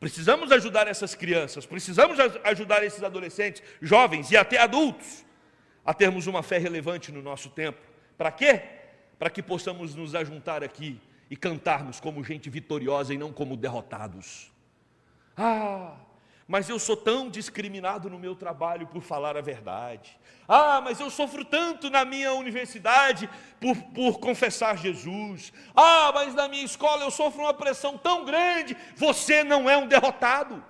precisamos 0.00 0.50
ajudar 0.50 0.88
essas 0.88 1.14
crianças, 1.14 1.64
precisamos 1.66 2.18
ajudar 2.42 2.82
esses 2.82 3.04
adolescentes, 3.04 3.62
jovens 3.80 4.32
e 4.32 4.36
até 4.36 4.58
adultos 4.58 5.24
a 5.84 5.92
termos 5.92 6.26
uma 6.26 6.42
fé 6.42 6.58
relevante 6.58 7.12
no 7.12 7.20
nosso 7.20 7.50
tempo. 7.50 7.80
Para 8.16 8.32
quê? 8.32 8.62
Para 9.18 9.30
que 9.30 9.42
possamos 9.42 9.94
nos 9.94 10.14
ajuntar 10.14 10.64
aqui 10.64 11.00
e 11.30 11.36
cantarmos 11.36 12.00
como 12.00 12.24
gente 12.24 12.48
vitoriosa 12.48 13.12
e 13.12 13.18
não 13.18 13.32
como 13.32 13.56
derrotados. 13.56 14.50
Ah, 15.36 15.96
mas 16.46 16.68
eu 16.68 16.78
sou 16.78 16.96
tão 16.96 17.30
discriminado 17.30 18.10
no 18.10 18.18
meu 18.18 18.34
trabalho 18.34 18.86
por 18.86 19.02
falar 19.02 19.36
a 19.36 19.40
verdade. 19.40 20.18
Ah, 20.46 20.80
mas 20.82 21.00
eu 21.00 21.10
sofro 21.10 21.44
tanto 21.44 21.88
na 21.88 22.04
minha 22.04 22.34
universidade 22.34 23.28
por, 23.58 23.76
por 23.94 24.18
confessar 24.18 24.76
Jesus. 24.76 25.52
Ah, 25.74 26.12
mas 26.14 26.34
na 26.34 26.46
minha 26.48 26.64
escola 26.64 27.02
eu 27.02 27.10
sofro 27.10 27.42
uma 27.42 27.54
pressão 27.54 27.96
tão 27.96 28.24
grande. 28.24 28.76
Você 28.96 29.42
não 29.42 29.68
é 29.68 29.76
um 29.76 29.88
derrotado. 29.88 30.62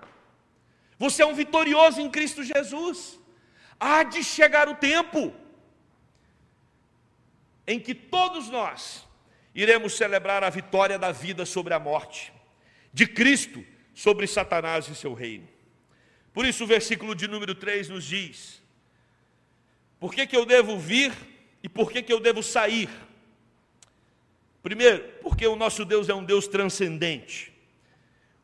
Você 0.97 1.23
é 1.23 1.26
um 1.26 1.35
vitorioso 1.35 2.00
em 2.00 2.09
Cristo 2.09 2.44
Jesus. 2.44 3.18
Há 3.78 4.02
de 4.02 4.23
chegar 4.23 4.69
o 4.69 4.75
tempo 4.75 5.33
em 7.66 7.81
que 7.81 7.95
todos 7.95 8.49
nós 8.50 9.07
iremos 9.54 9.97
celebrar 9.97 10.43
a 10.43 10.50
vitória 10.50 10.99
da 10.99 11.12
vida 11.12 11.47
sobre 11.47 11.73
a 11.75 11.78
morte, 11.78 12.33
de 12.93 13.07
Cristo 13.07 13.64
sobre 13.95 14.26
Satanás 14.26 14.88
e 14.88 14.95
seu 14.95 15.14
reino. 15.14 15.49
Por 16.33 16.45
isso, 16.45 16.64
o 16.64 16.66
versículo 16.66 17.14
de 17.14 17.28
número 17.28 17.54
3 17.54 17.88
nos 17.88 18.04
diz: 18.04 18.61
Por 20.00 20.12
que, 20.12 20.26
que 20.26 20.37
eu 20.37 20.45
devo 20.45 20.78
vir 20.78 21.12
e 21.62 21.69
por 21.69 21.90
que, 21.90 22.02
que 22.02 22.12
eu 22.12 22.19
devo 22.19 22.43
sair? 22.43 22.90
Primeiro, 24.62 25.04
porque 25.23 25.47
o 25.47 25.54
nosso 25.54 25.85
Deus 25.85 26.09
é 26.09 26.14
um 26.14 26.25
Deus 26.25 26.49
transcendente. 26.49 27.52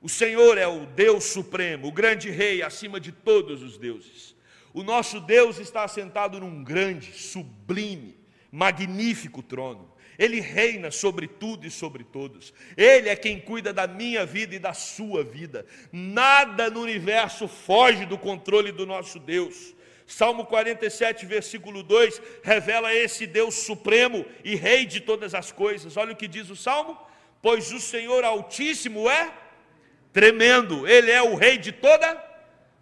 O 0.00 0.08
Senhor 0.08 0.56
é 0.56 0.66
o 0.66 0.86
Deus 0.86 1.24
supremo, 1.24 1.88
o 1.88 1.92
grande 1.92 2.30
rei 2.30 2.62
acima 2.62 3.00
de 3.00 3.10
todos 3.10 3.62
os 3.62 3.76
deuses. 3.76 4.34
O 4.72 4.82
nosso 4.82 5.20
Deus 5.20 5.58
está 5.58 5.84
assentado 5.84 6.38
num 6.38 6.62
grande, 6.62 7.12
sublime, 7.12 8.16
magnífico 8.52 9.42
trono. 9.42 9.90
Ele 10.18 10.40
reina 10.40 10.90
sobre 10.90 11.26
tudo 11.26 11.66
e 11.66 11.70
sobre 11.70 12.04
todos. 12.04 12.52
Ele 12.76 13.08
é 13.08 13.16
quem 13.16 13.40
cuida 13.40 13.72
da 13.72 13.86
minha 13.86 14.26
vida 14.26 14.54
e 14.54 14.58
da 14.58 14.74
sua 14.74 15.24
vida. 15.24 15.64
Nada 15.90 16.68
no 16.68 16.82
universo 16.82 17.48
foge 17.48 18.04
do 18.04 18.18
controle 18.18 18.70
do 18.70 18.84
nosso 18.84 19.18
Deus. 19.18 19.74
Salmo 20.06 20.44
47, 20.44 21.24
versículo 21.24 21.82
2, 21.82 22.20
revela 22.42 22.94
esse 22.94 23.26
Deus 23.26 23.54
supremo 23.54 24.26
e 24.44 24.56
rei 24.56 24.84
de 24.84 25.00
todas 25.00 25.34
as 25.34 25.50
coisas. 25.52 25.96
Olha 25.96 26.12
o 26.12 26.16
que 26.16 26.28
diz 26.28 26.50
o 26.50 26.56
salmo: 26.56 26.98
Pois 27.40 27.72
o 27.72 27.80
Senhor 27.80 28.22
Altíssimo 28.24 29.08
é 29.08 29.32
tremendo, 30.12 30.86
ele 30.86 31.10
é 31.10 31.22
o 31.22 31.34
rei 31.34 31.56
de 31.56 31.72
toda 31.72 32.28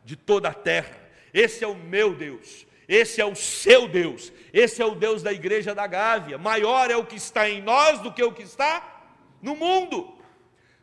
de 0.04 0.16
toda 0.16 0.48
a 0.48 0.54
terra. 0.54 1.07
Esse 1.32 1.64
é 1.64 1.66
o 1.66 1.74
meu 1.74 2.14
Deus, 2.14 2.66
esse 2.86 3.20
é 3.20 3.24
o 3.24 3.34
seu 3.34 3.86
Deus, 3.86 4.32
esse 4.52 4.80
é 4.80 4.84
o 4.84 4.94
Deus 4.94 5.22
da 5.22 5.32
igreja 5.32 5.74
da 5.74 5.86
Gávea. 5.86 6.38
Maior 6.38 6.90
é 6.90 6.96
o 6.96 7.04
que 7.04 7.16
está 7.16 7.48
em 7.48 7.60
nós 7.60 8.00
do 8.00 8.12
que 8.12 8.22
o 8.22 8.32
que 8.32 8.42
está 8.42 9.04
no 9.42 9.54
mundo. 9.54 10.18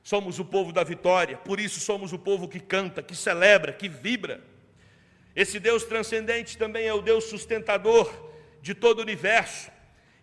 Somos 0.03 0.37
o 0.37 0.45
povo 0.45 0.71
da 0.71 0.83
vitória, 0.83 1.35
por 1.37 1.59
isso 1.59 1.79
somos 1.79 2.13
o 2.13 2.19
povo 2.19 2.47
que 2.47 2.59
canta, 2.59 3.01
que 3.01 3.15
celebra, 3.15 3.73
que 3.73 3.89
vibra. 3.89 4.43
Esse 5.35 5.59
Deus 5.59 5.83
transcendente 5.83 6.57
também 6.57 6.85
é 6.85 6.93
o 6.93 7.01
Deus 7.01 7.25
sustentador 7.25 8.13
de 8.61 8.75
todo 8.75 8.99
o 8.99 9.01
universo. 9.01 9.71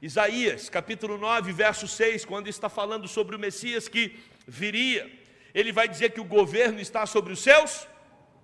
Isaías, 0.00 0.69
capítulo 0.69 1.19
9, 1.19 1.52
verso 1.52 1.87
6, 1.87 2.25
quando 2.25 2.49
está 2.49 2.69
falando 2.69 3.07
sobre 3.07 3.37
o 3.37 3.38
Messias 3.38 3.88
que 3.88 4.19
viria, 4.47 5.11
ele 5.55 5.73
vai 5.73 5.88
dizer 5.88 6.12
que 6.12 6.21
o 6.21 6.25
governo 6.25 6.81
está 6.81 7.05
sobre 7.05 7.33
os 7.33 7.41
seus 7.41 7.87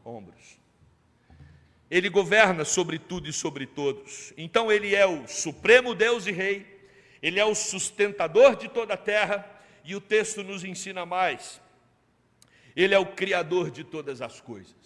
ombros. 0.04 0.57
Ele 1.90 2.08
governa 2.08 2.64
sobre 2.64 2.98
tudo 2.98 3.28
e 3.28 3.32
sobre 3.32 3.66
todos. 3.66 4.32
Então 4.36 4.70
ele 4.70 4.94
é 4.94 5.06
o 5.06 5.26
supremo 5.26 5.94
Deus 5.94 6.26
e 6.26 6.32
Rei, 6.32 6.66
ele 7.22 7.40
é 7.40 7.44
o 7.44 7.54
sustentador 7.54 8.56
de 8.56 8.68
toda 8.68 8.94
a 8.94 8.96
terra, 8.98 9.44
e 9.84 9.96
o 9.96 10.00
texto 10.00 10.42
nos 10.44 10.64
ensina 10.64 11.06
mais. 11.06 11.60
Ele 12.76 12.94
é 12.94 12.98
o 12.98 13.06
criador 13.06 13.70
de 13.70 13.82
todas 13.82 14.20
as 14.20 14.40
coisas. 14.40 14.76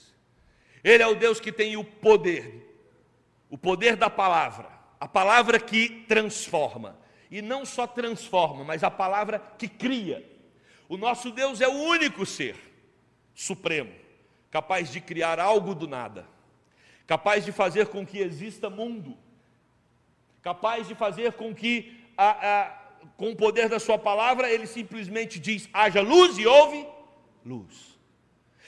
Ele 0.83 1.03
é 1.03 1.07
o 1.07 1.15
Deus 1.15 1.41
que 1.41 1.53
tem 1.53 1.77
o 1.77 1.85
poder, 1.85 2.73
o 3.51 3.59
poder 3.59 3.97
da 3.97 4.09
palavra, 4.09 4.71
a 4.99 5.09
palavra 5.09 5.59
que 5.59 6.05
transforma. 6.09 6.99
E 7.31 7.43
não 7.43 7.65
só 7.65 7.87
transforma, 7.87 8.63
mas 8.63 8.85
a 8.85 8.91
palavra 8.91 9.39
que 9.59 9.67
cria. 9.67 10.25
O 10.89 10.97
nosso 10.97 11.31
Deus 11.31 11.61
é 11.61 11.69
o 11.69 11.73
único 11.73 12.25
ser 12.27 12.57
supremo, 13.35 13.93
capaz 14.51 14.93
de 14.93 15.01
criar 15.01 15.41
algo 15.41 15.75
do 15.75 15.89
nada, 15.89 16.27
capaz 17.07 17.45
de 17.45 17.53
fazer 17.53 17.87
com 17.87 18.07
que 18.07 18.19
exista 18.19 18.71
mundo, 18.71 19.17
capaz 20.43 20.89
de 20.89 20.95
fazer 20.95 21.33
com 21.33 21.55
que, 21.55 21.97
a, 22.17 22.31
a, 22.31 22.65
com 23.17 23.31
o 23.31 23.37
poder 23.37 23.69
da 23.69 23.79
Sua 23.79 23.99
palavra, 23.99 24.51
Ele 24.51 24.67
simplesmente 24.67 25.39
diz: 25.39 25.69
haja 25.73 26.01
luz 26.01 26.39
e 26.39 26.47
houve 26.47 26.87
luz. 27.45 27.99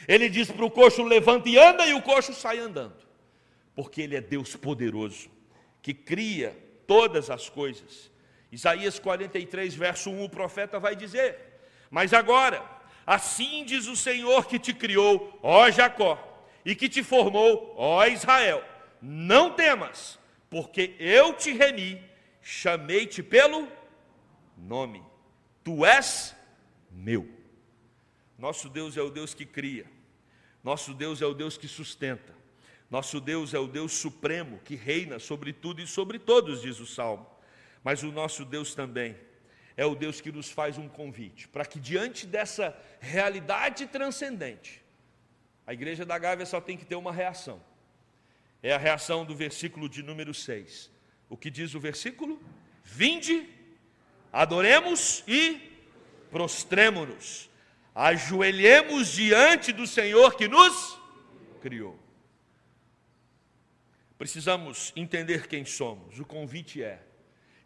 Ele 0.06 0.28
diz 0.28 0.50
para 0.50 0.64
o 0.64 0.70
coxo: 0.70 1.02
levanta 1.02 1.48
e 1.48 1.58
anda, 1.58 1.86
e 1.86 1.94
o 1.94 2.02
coxo 2.02 2.32
sai 2.32 2.58
andando, 2.58 2.96
porque 3.74 4.02
Ele 4.02 4.16
é 4.16 4.20
Deus 4.20 4.56
poderoso, 4.56 5.30
que 5.80 5.94
cria 5.94 6.56
todas 6.86 7.30
as 7.30 7.48
coisas. 7.48 8.10
Isaías 8.52 8.98
43, 8.98 9.74
verso 9.74 10.10
1, 10.10 10.24
o 10.24 10.28
profeta 10.28 10.78
vai 10.78 10.94
dizer: 10.94 11.38
mas 11.90 12.12
agora, 12.12 12.60
assim 13.06 13.64
diz 13.64 13.86
o 13.86 13.96
Senhor 13.96 14.46
que 14.46 14.58
te 14.58 14.72
criou, 14.72 15.38
ó 15.42 15.70
Jacó, 15.70 16.33
e 16.64 16.74
que 16.74 16.88
te 16.88 17.02
formou, 17.02 17.74
ó 17.76 18.06
Israel: 18.06 18.64
não 19.00 19.50
temas, 19.50 20.18
porque 20.48 20.94
eu 20.98 21.34
te 21.34 21.52
remi, 21.52 22.02
chamei-te 22.40 23.22
pelo 23.22 23.68
nome, 24.56 25.02
tu 25.62 25.84
és 25.84 26.34
meu. 26.90 27.28
Nosso 28.38 28.68
Deus 28.68 28.96
é 28.96 29.02
o 29.02 29.10
Deus 29.10 29.34
que 29.34 29.46
cria, 29.46 29.86
nosso 30.62 30.94
Deus 30.94 31.22
é 31.22 31.26
o 31.26 31.34
Deus 31.34 31.56
que 31.56 31.68
sustenta, 31.68 32.34
nosso 32.90 33.20
Deus 33.20 33.54
é 33.54 33.58
o 33.58 33.66
Deus 33.66 33.92
supremo 33.92 34.60
que 34.64 34.74
reina 34.74 35.18
sobre 35.18 35.52
tudo 35.52 35.80
e 35.80 35.86
sobre 35.86 36.18
todos, 36.18 36.62
diz 36.62 36.80
o 36.80 36.86
salmo. 36.86 37.26
Mas 37.82 38.02
o 38.02 38.10
nosso 38.10 38.44
Deus 38.44 38.74
também 38.74 39.16
é 39.76 39.84
o 39.84 39.94
Deus 39.94 40.20
que 40.20 40.32
nos 40.32 40.50
faz 40.50 40.78
um 40.78 40.88
convite, 40.88 41.48
para 41.48 41.64
que 41.64 41.80
diante 41.80 42.26
dessa 42.26 42.76
realidade 43.00 43.86
transcendente, 43.86 44.83
a 45.66 45.72
igreja 45.72 46.04
da 46.04 46.18
Gávea 46.18 46.46
só 46.46 46.60
tem 46.60 46.76
que 46.76 46.84
ter 46.84 46.94
uma 46.94 47.12
reação. 47.12 47.62
É 48.62 48.72
a 48.72 48.78
reação 48.78 49.24
do 49.24 49.34
versículo 49.34 49.88
de 49.88 50.02
número 50.02 50.32
6. 50.32 50.90
O 51.28 51.36
que 51.36 51.50
diz 51.50 51.74
o 51.74 51.80
versículo? 51.80 52.42
Vinde, 52.82 53.48
adoremos 54.32 55.24
e 55.26 55.60
prostremo-nos. 56.30 57.50
Ajoelhemos 57.94 59.12
diante 59.12 59.72
do 59.72 59.86
Senhor 59.86 60.36
que 60.36 60.48
nos 60.48 60.98
criou. 61.60 61.98
Precisamos 64.18 64.92
entender 64.96 65.46
quem 65.46 65.64
somos. 65.64 66.18
O 66.18 66.24
convite 66.24 66.82
é: 66.82 67.02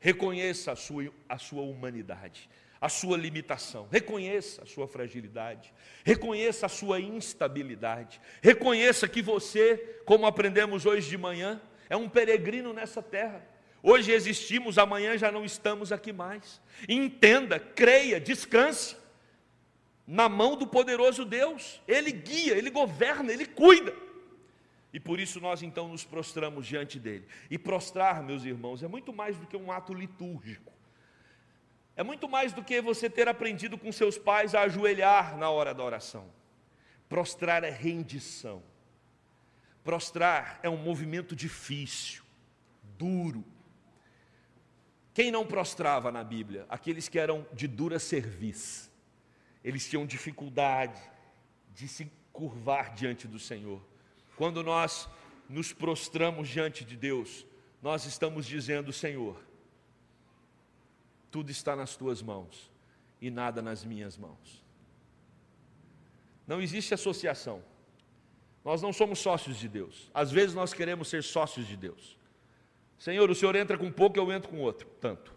Reconheça 0.01 0.73
a 0.73 0.77
sua, 0.77 1.13
a 1.29 1.39
sua 1.39 1.63
humanidade, 1.63 2.49
a 2.81 2.89
sua 2.89 3.17
limitação, 3.17 3.89
reconheça 3.91 4.63
a 4.63 4.67
sua 4.67 4.87
fragilidade, 4.87 5.73
reconheça 6.05 6.67
a 6.67 6.69
sua 6.69 7.01
instabilidade, 7.01 8.21
reconheça 8.41 9.09
que 9.09 9.21
você, 9.21 10.01
como 10.05 10.27
aprendemos 10.27 10.87
hoje 10.87 11.09
de 11.09 11.19
manhã, 11.19 11.61
é 11.91 11.97
um 11.97 12.09
peregrino 12.09 12.73
nessa 12.73 13.03
terra. 13.03 13.45
Hoje 13.83 14.13
existimos, 14.13 14.79
amanhã 14.79 15.17
já 15.17 15.31
não 15.31 15.45
estamos 15.45 15.93
aqui 15.93 16.13
mais. 16.13 16.61
Entenda, 16.89 17.59
creia, 17.59 18.21
descanse 18.21 18.97
na 20.07 20.29
mão 20.29 20.57
do 20.57 20.67
poderoso 20.67 21.25
Deus. 21.25 21.81
Ele 21.87 22.13
guia, 22.13 22.57
ele 22.57 22.71
governa, 22.71 23.33
ele 23.33 23.47
cuida. 23.47 23.95
E 24.93 24.99
por 24.99 25.21
isso 25.21 25.41
nós 25.41 25.63
então 25.63 25.89
nos 25.89 26.05
prostramos 26.05 26.67
diante 26.67 26.99
dele. 26.99 27.27
E 27.51 27.59
prostrar, 27.59 28.23
meus 28.23 28.45
irmãos, 28.45 28.83
é 28.83 28.89
muito 28.89 29.13
mais 29.13 29.37
do 29.37 29.47
que 29.47 29.57
um 29.57 29.71
ato 29.71 29.93
litúrgico. 29.93 30.73
É 31.99 32.05
muito 32.05 32.29
mais 32.29 32.53
do 32.53 32.63
que 32.63 32.81
você 32.81 33.11
ter 33.11 33.27
aprendido 33.27 33.77
com 33.77 33.91
seus 33.91 34.17
pais 34.17 34.55
a 34.55 34.61
ajoelhar 34.61 35.37
na 35.37 35.51
hora 35.51 35.75
da 35.75 35.83
oração. 35.83 36.31
Prostrar 37.09 37.65
é 37.65 37.71
rendição. 37.71 38.63
Prostrar 39.83 40.61
é 40.63 40.71
um 40.71 40.77
movimento 40.77 41.35
difícil, 41.35 42.23
duro. 42.97 43.45
Quem 45.13 45.33
não 45.33 45.45
prostrava 45.45 46.13
na 46.13 46.23
Bíblia? 46.23 46.67
Aqueles 46.69 47.09
que 47.09 47.19
eram 47.19 47.45
de 47.53 47.67
dura 47.67 47.99
serviço. 47.99 48.93
Eles 49.65 49.89
tinham 49.89 50.07
dificuldade 50.07 51.03
de 51.75 51.89
se 51.89 52.09
curvar 52.33 52.95
diante 52.95 53.27
do 53.27 53.41
Senhor. 53.41 53.83
Quando 54.37 54.63
nós 54.63 55.09
nos 55.49 55.73
prostramos 55.73 56.49
diante 56.49 56.85
de 56.85 56.97
Deus, 56.97 57.45
nós 57.83 58.05
estamos 58.05 58.47
dizendo: 58.47 58.93
Senhor, 58.93 59.48
tudo 61.39 61.53
está 61.53 61.77
nas 61.77 61.95
tuas 61.95 62.21
mãos 62.21 62.69
e 63.21 63.31
nada 63.31 63.63
nas 63.63 63.85
minhas 63.85 64.19
mãos. 64.19 64.65
Não 66.45 66.61
existe 66.61 66.93
associação. 66.93 67.63
Nós 68.65 68.83
não 68.83 68.93
somos 68.93 69.21
sócios 69.21 69.57
de 69.57 69.69
Deus. 69.69 70.11
Às 70.13 70.33
vezes 70.33 70.53
nós 70.53 70.75
queremos 70.75 71.07
ser 71.07 71.23
sócios 71.23 71.65
de 71.65 71.77
Deus. 71.77 72.19
Senhor, 72.99 73.31
o 73.31 73.37
Senhor 73.37 73.55
entra 73.55 73.79
com 73.79 73.89
pouco, 73.93 74.19
eu 74.19 74.33
entro 74.33 74.51
com 74.51 74.59
outro, 74.59 74.89
tanto. 75.01 75.33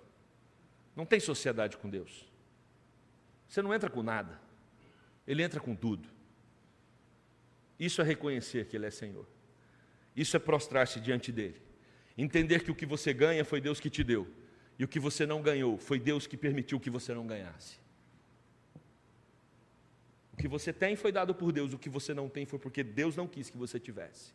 Não 0.95 1.05
tem 1.05 1.19
sociedade 1.19 1.77
com 1.77 1.87
Deus. 1.87 2.25
Você 3.47 3.61
não 3.61 3.71
entra 3.71 3.87
com 3.87 4.01
nada, 4.01 4.41
Ele 5.27 5.43
entra 5.43 5.59
com 5.59 5.75
tudo. 5.75 6.09
Isso 7.79 8.01
é 8.01 8.03
reconhecer 8.03 8.65
que 8.65 8.75
Ele 8.75 8.87
é 8.87 8.91
Senhor. 8.91 9.27
Isso 10.15 10.35
é 10.35 10.39
prostrar-se 10.39 10.99
diante 10.99 11.31
dEle. 11.31 11.61
Entender 12.17 12.63
que 12.63 12.71
o 12.71 12.75
que 12.75 12.87
você 12.87 13.13
ganha 13.13 13.45
foi 13.45 13.61
Deus 13.61 13.79
que 13.79 13.89
te 13.89 14.03
deu, 14.03 14.27
e 14.81 14.83
o 14.83 14.87
que 14.87 14.99
você 14.99 15.27
não 15.27 15.43
ganhou 15.43 15.77
foi 15.77 15.99
Deus 15.99 16.25
que 16.25 16.35
permitiu 16.35 16.79
que 16.79 16.89
você 16.89 17.13
não 17.13 17.27
ganhasse. 17.27 17.77
O 20.33 20.37
que 20.37 20.47
você 20.47 20.73
tem 20.73 20.95
foi 20.95 21.11
dado 21.11 21.35
por 21.35 21.51
Deus, 21.51 21.71
o 21.71 21.77
que 21.77 21.87
você 21.87 22.15
não 22.15 22.27
tem 22.27 22.47
foi 22.47 22.57
porque 22.57 22.83
Deus 22.83 23.15
não 23.15 23.27
quis 23.27 23.47
que 23.47 23.59
você 23.59 23.79
tivesse. 23.79 24.33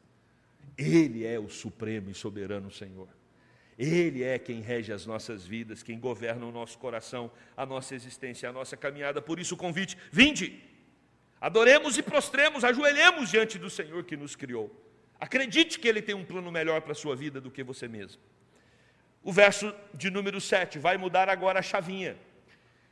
Ele 0.78 1.26
é 1.26 1.36
o 1.36 1.48
supremo 1.48 2.10
e 2.10 2.14
soberano 2.14 2.70
Senhor. 2.70 3.08
Ele 3.76 4.22
é 4.22 4.38
quem 4.38 4.60
rege 4.60 4.92
as 4.92 5.04
nossas 5.04 5.44
vidas, 5.44 5.82
quem 5.82 5.98
governa 5.98 6.46
o 6.46 6.52
nosso 6.52 6.78
coração, 6.78 7.28
a 7.56 7.66
nossa 7.66 7.96
existência, 7.96 8.48
a 8.48 8.52
nossa 8.52 8.76
caminhada. 8.76 9.20
Por 9.20 9.40
isso 9.40 9.56
o 9.56 9.58
convite: 9.58 9.98
vinde, 10.12 10.62
adoremos 11.40 11.98
e 11.98 12.04
prostremos, 12.04 12.62
ajoelhemos 12.62 13.30
diante 13.30 13.58
do 13.58 13.68
Senhor 13.68 14.04
que 14.04 14.16
nos 14.16 14.36
criou. 14.36 14.70
Acredite 15.18 15.80
que 15.80 15.88
Ele 15.88 16.00
tem 16.00 16.14
um 16.14 16.24
plano 16.24 16.52
melhor 16.52 16.82
para 16.82 16.92
a 16.92 16.94
sua 16.94 17.16
vida 17.16 17.40
do 17.40 17.50
que 17.50 17.64
você 17.64 17.88
mesmo. 17.88 18.22
O 19.26 19.32
verso 19.32 19.74
de 19.92 20.08
número 20.08 20.40
7 20.40 20.78
vai 20.78 20.96
mudar 20.96 21.28
agora 21.28 21.58
a 21.58 21.62
chavinha. 21.62 22.16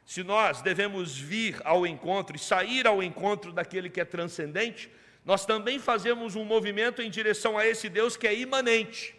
Se 0.04 0.24
nós 0.24 0.60
devemos 0.60 1.16
vir 1.16 1.62
ao 1.64 1.86
encontro 1.86 2.34
e 2.34 2.40
sair 2.40 2.88
ao 2.88 3.00
encontro 3.00 3.52
daquele 3.52 3.88
que 3.88 4.00
é 4.00 4.04
transcendente, 4.04 4.90
nós 5.24 5.46
também 5.46 5.78
fazemos 5.78 6.34
um 6.34 6.44
movimento 6.44 7.00
em 7.00 7.08
direção 7.08 7.56
a 7.56 7.64
esse 7.64 7.88
Deus 7.88 8.16
que 8.16 8.26
é 8.26 8.36
imanente. 8.36 9.14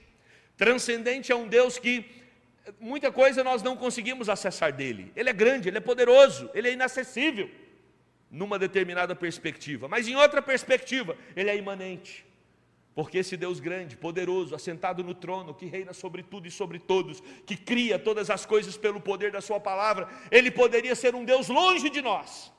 Transcendente 0.58 1.32
é 1.32 1.36
um 1.38 1.48
Deus 1.48 1.80
que 1.80 2.06
muita 2.82 3.10
coisa 3.14 3.46
nós 3.46 3.64
não 3.64 3.78
conseguimos 3.78 4.28
acessar 4.28 4.74
dele. 4.74 5.14
Ele 5.16 5.30
é 5.30 5.34
grande, 5.34 5.70
ele 5.70 5.78
é 5.78 5.80
poderoso, 5.80 6.52
ele 6.54 6.68
é 6.68 6.74
inacessível 6.74 7.50
numa 8.30 8.60
determinada 8.60 9.16
perspectiva, 9.16 9.88
mas 9.88 10.06
em 10.06 10.18
outra 10.18 10.42
perspectiva, 10.42 11.16
ele 11.34 11.50
é 11.50 11.56
imanente. 11.56 12.26
Porque 12.96 13.18
esse 13.18 13.36
Deus 13.36 13.60
grande, 13.60 13.98
poderoso, 13.98 14.56
assentado 14.56 15.04
no 15.04 15.14
trono, 15.14 15.54
que 15.54 15.66
reina 15.66 15.94
sobre 15.94 16.24
tudo 16.24 16.48
e 16.48 16.52
sobre 16.52 16.80
todos, 16.80 17.22
que 17.46 17.58
cria 17.58 18.00
todas 18.00 18.30
as 18.30 18.46
coisas 18.46 18.78
pelo 18.78 19.02
poder 19.02 19.34
da 19.34 19.42
Sua 19.42 19.60
palavra, 19.60 20.08
ele 20.32 20.50
poderia 20.50 20.96
ser 20.96 21.14
um 21.14 21.26
Deus 21.26 21.50
longe 21.50 21.90
de 21.90 22.02
nós. 22.02 22.54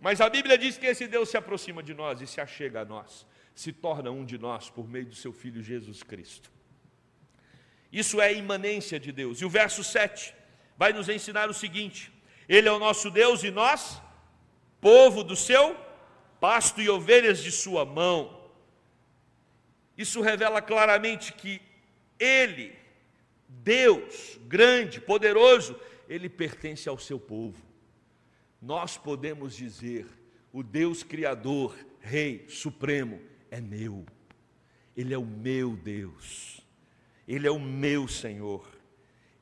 Mas 0.00 0.20
a 0.22 0.30
Bíblia 0.30 0.56
diz 0.56 0.78
que 0.78 0.86
esse 0.86 1.06
Deus 1.06 1.28
se 1.28 1.36
aproxima 1.36 1.82
de 1.82 1.92
nós 1.92 2.22
e 2.22 2.26
se 2.26 2.40
achega 2.40 2.80
a 2.80 2.84
nós, 2.86 3.26
se 3.54 3.70
torna 3.70 4.10
um 4.10 4.24
de 4.24 4.38
nós 4.38 4.70
por 4.70 4.88
meio 4.88 5.06
do 5.06 5.14
Seu 5.14 5.32
Filho 5.32 5.62
Jesus 5.62 6.02
Cristo. 6.02 6.50
Isso 7.92 8.20
é 8.20 8.28
a 8.28 8.32
imanência 8.32 8.98
de 8.98 9.12
Deus. 9.12 9.40
E 9.40 9.44
o 9.44 9.50
verso 9.50 9.84
7 9.84 10.34
vai 10.76 10.92
nos 10.92 11.08
ensinar 11.08 11.50
o 11.50 11.54
seguinte: 11.54 12.12
Ele 12.48 12.68
é 12.68 12.72
o 12.72 12.78
nosso 12.78 13.10
Deus 13.10 13.42
e 13.42 13.50
nós, 13.50 14.00
povo 14.80 15.22
do 15.22 15.36
seu 15.36 15.76
pasto 16.40 16.80
e 16.80 16.88
ovelhas 16.88 17.42
de 17.42 17.50
sua 17.52 17.84
mão. 17.84 18.35
Isso 19.96 20.20
revela 20.20 20.60
claramente 20.60 21.32
que 21.32 21.60
Ele, 22.18 22.74
Deus 23.48 24.38
grande, 24.46 25.00
poderoso, 25.00 25.78
Ele 26.08 26.28
pertence 26.28 26.88
ao 26.88 26.98
seu 26.98 27.18
povo. 27.18 27.64
Nós 28.60 28.98
podemos 28.98 29.56
dizer: 29.56 30.06
o 30.52 30.62
Deus 30.62 31.02
Criador, 31.02 31.74
Rei 32.00 32.44
Supremo, 32.48 33.20
é 33.50 33.60
meu, 33.60 34.04
Ele 34.96 35.14
é 35.14 35.18
o 35.18 35.24
meu 35.24 35.74
Deus, 35.74 36.60
Ele 37.26 37.46
é 37.46 37.50
o 37.50 37.58
meu 37.58 38.06
Senhor, 38.06 38.68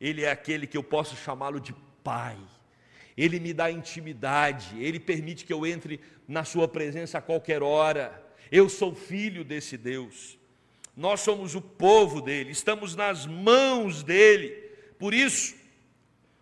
Ele 0.00 0.22
é 0.22 0.30
aquele 0.30 0.66
que 0.66 0.76
eu 0.76 0.84
posso 0.84 1.16
chamá-lo 1.16 1.60
de 1.60 1.74
Pai. 2.04 2.38
Ele 3.16 3.40
me 3.40 3.52
dá 3.52 3.70
intimidade, 3.70 4.80
Ele 4.80 5.00
permite 5.00 5.44
que 5.44 5.52
eu 5.52 5.66
entre 5.66 6.00
na 6.28 6.44
Sua 6.44 6.68
presença 6.68 7.18
a 7.18 7.22
qualquer 7.22 7.62
hora. 7.62 8.22
Eu 8.52 8.68
sou 8.68 8.94
filho 8.94 9.44
desse 9.44 9.76
Deus 9.76 10.38
nós 10.96 11.20
somos 11.20 11.54
o 11.54 11.60
povo 11.60 12.20
dele, 12.20 12.50
estamos 12.52 12.94
nas 12.94 13.26
mãos 13.26 14.02
dele. 14.02 14.50
Por 14.98 15.12
isso, 15.12 15.56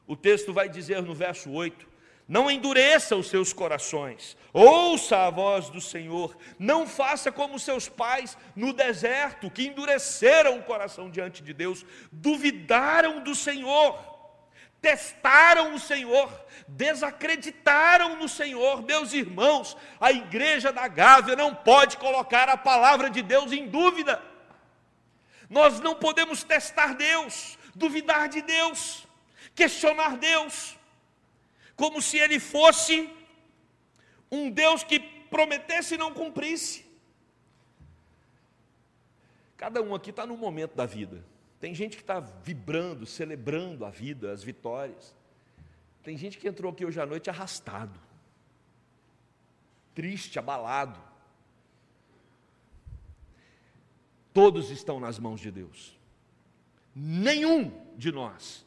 o 0.06 0.14
texto 0.14 0.52
vai 0.52 0.68
dizer 0.68 1.02
no 1.02 1.14
verso 1.14 1.50
8: 1.50 1.86
Não 2.28 2.50
endureça 2.50 3.16
os 3.16 3.28
seus 3.28 3.52
corações, 3.52 4.36
ouça 4.52 5.16
a 5.26 5.30
voz 5.30 5.70
do 5.70 5.80
Senhor, 5.80 6.36
não 6.58 6.86
faça 6.86 7.32
como 7.32 7.58
seus 7.58 7.88
pais 7.88 8.36
no 8.54 8.72
deserto, 8.72 9.50
que 9.50 9.66
endureceram 9.66 10.58
o 10.58 10.62
coração 10.62 11.10
diante 11.10 11.42
de 11.42 11.54
Deus, 11.54 11.84
duvidaram 12.10 13.22
do 13.22 13.34
Senhor 13.34 14.12
testaram 14.82 15.74
o 15.74 15.78
Senhor, 15.78 16.28
desacreditaram 16.66 18.16
no 18.16 18.28
Senhor. 18.28 18.82
Meus 18.82 19.12
irmãos, 19.12 19.76
a 20.00 20.10
igreja 20.10 20.72
da 20.72 20.88
Gávea 20.88 21.36
não 21.36 21.54
pode 21.54 21.96
colocar 21.96 22.48
a 22.48 22.56
palavra 22.56 23.08
de 23.08 23.22
Deus 23.22 23.52
em 23.52 23.68
dúvida. 23.68 24.20
Nós 25.52 25.80
não 25.80 25.94
podemos 25.94 26.42
testar 26.42 26.94
Deus, 26.94 27.58
duvidar 27.74 28.26
de 28.26 28.40
Deus, 28.40 29.06
questionar 29.54 30.16
Deus, 30.16 30.78
como 31.76 32.00
se 32.00 32.16
Ele 32.16 32.40
fosse 32.40 33.10
um 34.30 34.50
Deus 34.50 34.82
que 34.82 34.98
prometesse 34.98 35.94
e 35.94 35.98
não 35.98 36.14
cumprisse. 36.14 36.86
Cada 39.58 39.82
um 39.82 39.94
aqui 39.94 40.08
está 40.08 40.26
num 40.26 40.38
momento 40.38 40.74
da 40.74 40.86
vida. 40.86 41.22
Tem 41.60 41.74
gente 41.74 41.98
que 41.98 42.02
está 42.02 42.18
vibrando, 42.18 43.04
celebrando 43.04 43.84
a 43.84 43.90
vida, 43.90 44.32
as 44.32 44.42
vitórias. 44.42 45.14
Tem 46.02 46.16
gente 46.16 46.38
que 46.38 46.48
entrou 46.48 46.72
aqui 46.72 46.86
hoje 46.86 46.98
à 46.98 47.04
noite 47.04 47.28
arrastado, 47.28 48.00
triste, 49.94 50.38
abalado. 50.38 51.11
Todos 54.32 54.70
estão 54.70 54.98
nas 54.98 55.18
mãos 55.18 55.40
de 55.40 55.50
Deus. 55.50 55.96
Nenhum 56.94 57.72
de 57.96 58.12
nós, 58.12 58.66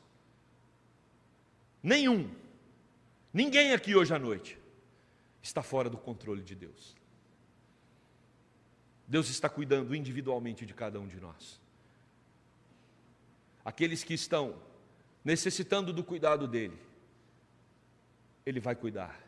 nenhum, 1.82 2.30
ninguém 3.32 3.72
aqui 3.72 3.96
hoje 3.96 4.14
à 4.14 4.20
noite 4.20 4.58
está 5.42 5.62
fora 5.62 5.90
do 5.90 5.98
controle 5.98 6.42
de 6.42 6.56
Deus. 6.56 6.96
Deus 9.08 9.30
está 9.30 9.48
cuidando 9.48 9.96
individualmente 9.96 10.66
de 10.66 10.74
cada 10.74 11.00
um 11.00 11.08
de 11.08 11.20
nós. 11.20 11.62
Aqueles 13.64 14.04
que 14.04 14.14
estão 14.14 14.56
necessitando 15.24 15.94
do 15.94 16.04
cuidado 16.04 16.48
dele, 16.48 16.78
ele 18.46 18.60
vai 18.60 18.76
cuidar. 18.76 19.20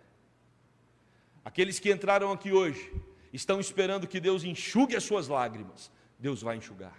Aqueles 1.45 1.79
que 1.79 1.91
entraram 1.91 2.31
aqui 2.31 2.51
hoje, 2.51 2.91
estão 3.31 3.59
esperando 3.59 4.07
que 4.07 4.19
Deus 4.19 4.43
enxugue 4.43 4.95
as 4.95 5.03
suas 5.03 5.27
lágrimas, 5.27 5.91
Deus 6.19 6.41
vai 6.41 6.57
enxugar. 6.57 6.97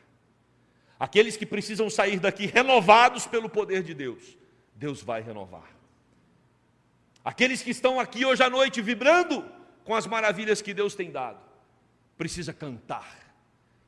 Aqueles 0.99 1.37
que 1.37 1.47
precisam 1.47 1.89
sair 1.89 2.19
daqui 2.19 2.47
renovados 2.47 3.27
pelo 3.27 3.49
poder 3.49 3.83
de 3.83 3.95
Deus, 3.95 4.37
Deus 4.75 5.03
vai 5.03 5.21
renovar. 5.21 5.69
Aqueles 7.25 7.63
que 7.63 7.71
estão 7.71 8.01
aqui 8.01 8.25
hoje 8.25 8.43
à 8.43 8.51
noite 8.51 8.81
vibrando 8.81 9.45
com 9.85 9.95
as 9.95 10.07
maravilhas 10.07 10.63
que 10.63 10.75
Deus 10.75 10.95
tem 10.95 11.11
dado, 11.11 11.41
precisa 12.17 12.53
cantar, 12.53 13.35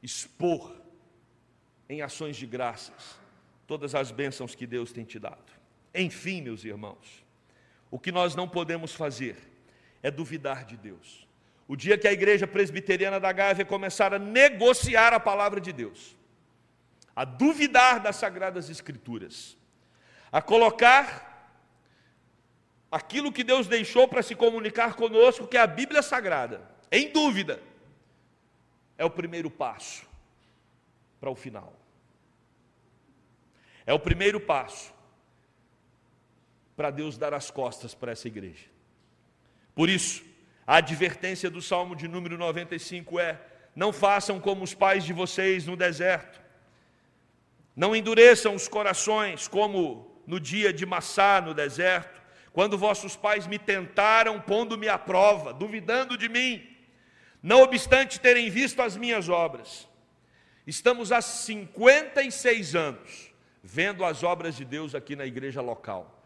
expor 0.02 0.76
em 1.88 2.02
ações 2.02 2.36
de 2.36 2.46
graças 2.46 3.18
todas 3.66 3.94
as 3.94 4.10
bênçãos 4.10 4.54
que 4.54 4.66
Deus 4.66 4.92
tem 4.92 5.04
te 5.04 5.18
dado. 5.18 5.52
Enfim, 5.94 6.42
meus 6.42 6.64
irmãos, 6.64 7.24
o 7.90 7.98
que 7.98 8.12
nós 8.12 8.34
não 8.34 8.48
podemos 8.48 8.92
fazer 8.92 9.36
é 10.02 10.10
duvidar 10.10 10.64
de 10.64 10.76
Deus 10.76 11.29
o 11.70 11.76
dia 11.76 11.96
que 11.96 12.08
a 12.08 12.12
igreja 12.12 12.48
presbiteriana 12.48 13.20
da 13.20 13.30
Gávea 13.30 13.64
começar 13.64 14.12
a 14.12 14.18
negociar 14.18 15.14
a 15.14 15.20
palavra 15.20 15.60
de 15.60 15.72
Deus, 15.72 16.16
a 17.14 17.24
duvidar 17.24 18.00
das 18.00 18.16
sagradas 18.16 18.68
escrituras, 18.68 19.56
a 20.32 20.42
colocar 20.42 21.54
aquilo 22.90 23.30
que 23.30 23.44
Deus 23.44 23.68
deixou 23.68 24.08
para 24.08 24.20
se 24.20 24.34
comunicar 24.34 24.96
conosco, 24.96 25.46
que 25.46 25.56
é 25.56 25.60
a 25.60 25.66
Bíblia 25.68 26.02
Sagrada, 26.02 26.60
em 26.90 27.12
dúvida, 27.12 27.62
é 28.98 29.04
o 29.04 29.10
primeiro 29.10 29.48
passo 29.48 30.04
para 31.20 31.30
o 31.30 31.36
final. 31.36 31.72
É 33.86 33.94
o 33.94 34.00
primeiro 34.00 34.40
passo 34.40 34.92
para 36.74 36.90
Deus 36.90 37.16
dar 37.16 37.32
as 37.32 37.48
costas 37.48 37.94
para 37.94 38.10
essa 38.10 38.26
igreja. 38.26 38.66
Por 39.72 39.88
isso, 39.88 40.28
a 40.70 40.76
advertência 40.76 41.50
do 41.50 41.60
Salmo 41.60 41.96
de 41.96 42.06
número 42.06 42.38
95 42.38 43.18
é: 43.18 43.40
não 43.74 43.92
façam 43.92 44.38
como 44.38 44.62
os 44.62 44.72
pais 44.72 45.02
de 45.02 45.12
vocês 45.12 45.66
no 45.66 45.76
deserto. 45.76 46.40
Não 47.74 47.96
endureçam 47.96 48.54
os 48.54 48.68
corações 48.68 49.48
como 49.48 50.22
no 50.28 50.38
dia 50.38 50.72
de 50.72 50.86
Massá 50.86 51.40
no 51.40 51.52
deserto, 51.52 52.22
quando 52.52 52.78
vossos 52.78 53.16
pais 53.16 53.48
me 53.48 53.58
tentaram, 53.58 54.40
pondo-me 54.40 54.88
à 54.88 54.96
prova, 54.96 55.52
duvidando 55.52 56.16
de 56.16 56.28
mim, 56.28 56.64
não 57.42 57.62
obstante 57.62 58.20
terem 58.20 58.48
visto 58.48 58.80
as 58.80 58.96
minhas 58.96 59.28
obras. 59.28 59.88
Estamos 60.64 61.10
há 61.10 61.20
56 61.20 62.76
anos 62.76 63.32
vendo 63.60 64.04
as 64.04 64.22
obras 64.22 64.56
de 64.56 64.64
Deus 64.64 64.94
aqui 64.94 65.16
na 65.16 65.26
igreja 65.26 65.60
local. 65.60 66.22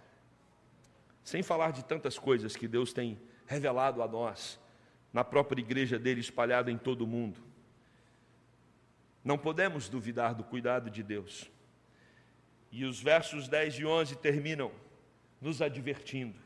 Sem 1.23 1.43
falar 1.43 1.73
de 1.73 1.83
tantas 1.83 2.19
coisas 2.19 2.55
que 2.55 2.69
Deus 2.69 2.93
tem 2.93 3.19
revelado 3.47 4.03
a 4.03 4.09
nós, 4.09 4.59
na 5.13 5.23
própria 5.23 5.61
igreja 5.61 5.99
dele 5.99 6.21
espalhada 6.21 6.71
em 6.71 6.79
todo 6.79 7.03
o 7.03 7.07
mundo. 7.07 7.41
Não 9.25 9.39
podemos 9.39 9.89
duvidar 9.89 10.35
do 10.35 10.45
cuidado 10.45 10.91
de 10.91 11.03
Deus. 11.03 11.51
E 12.71 12.85
os 12.85 13.01
versos 13.01 13.49
10 13.49 13.79
e 13.79 13.87
11 13.87 14.17
terminam 14.17 14.73
nos 15.41 15.63
advertindo. 15.63 16.39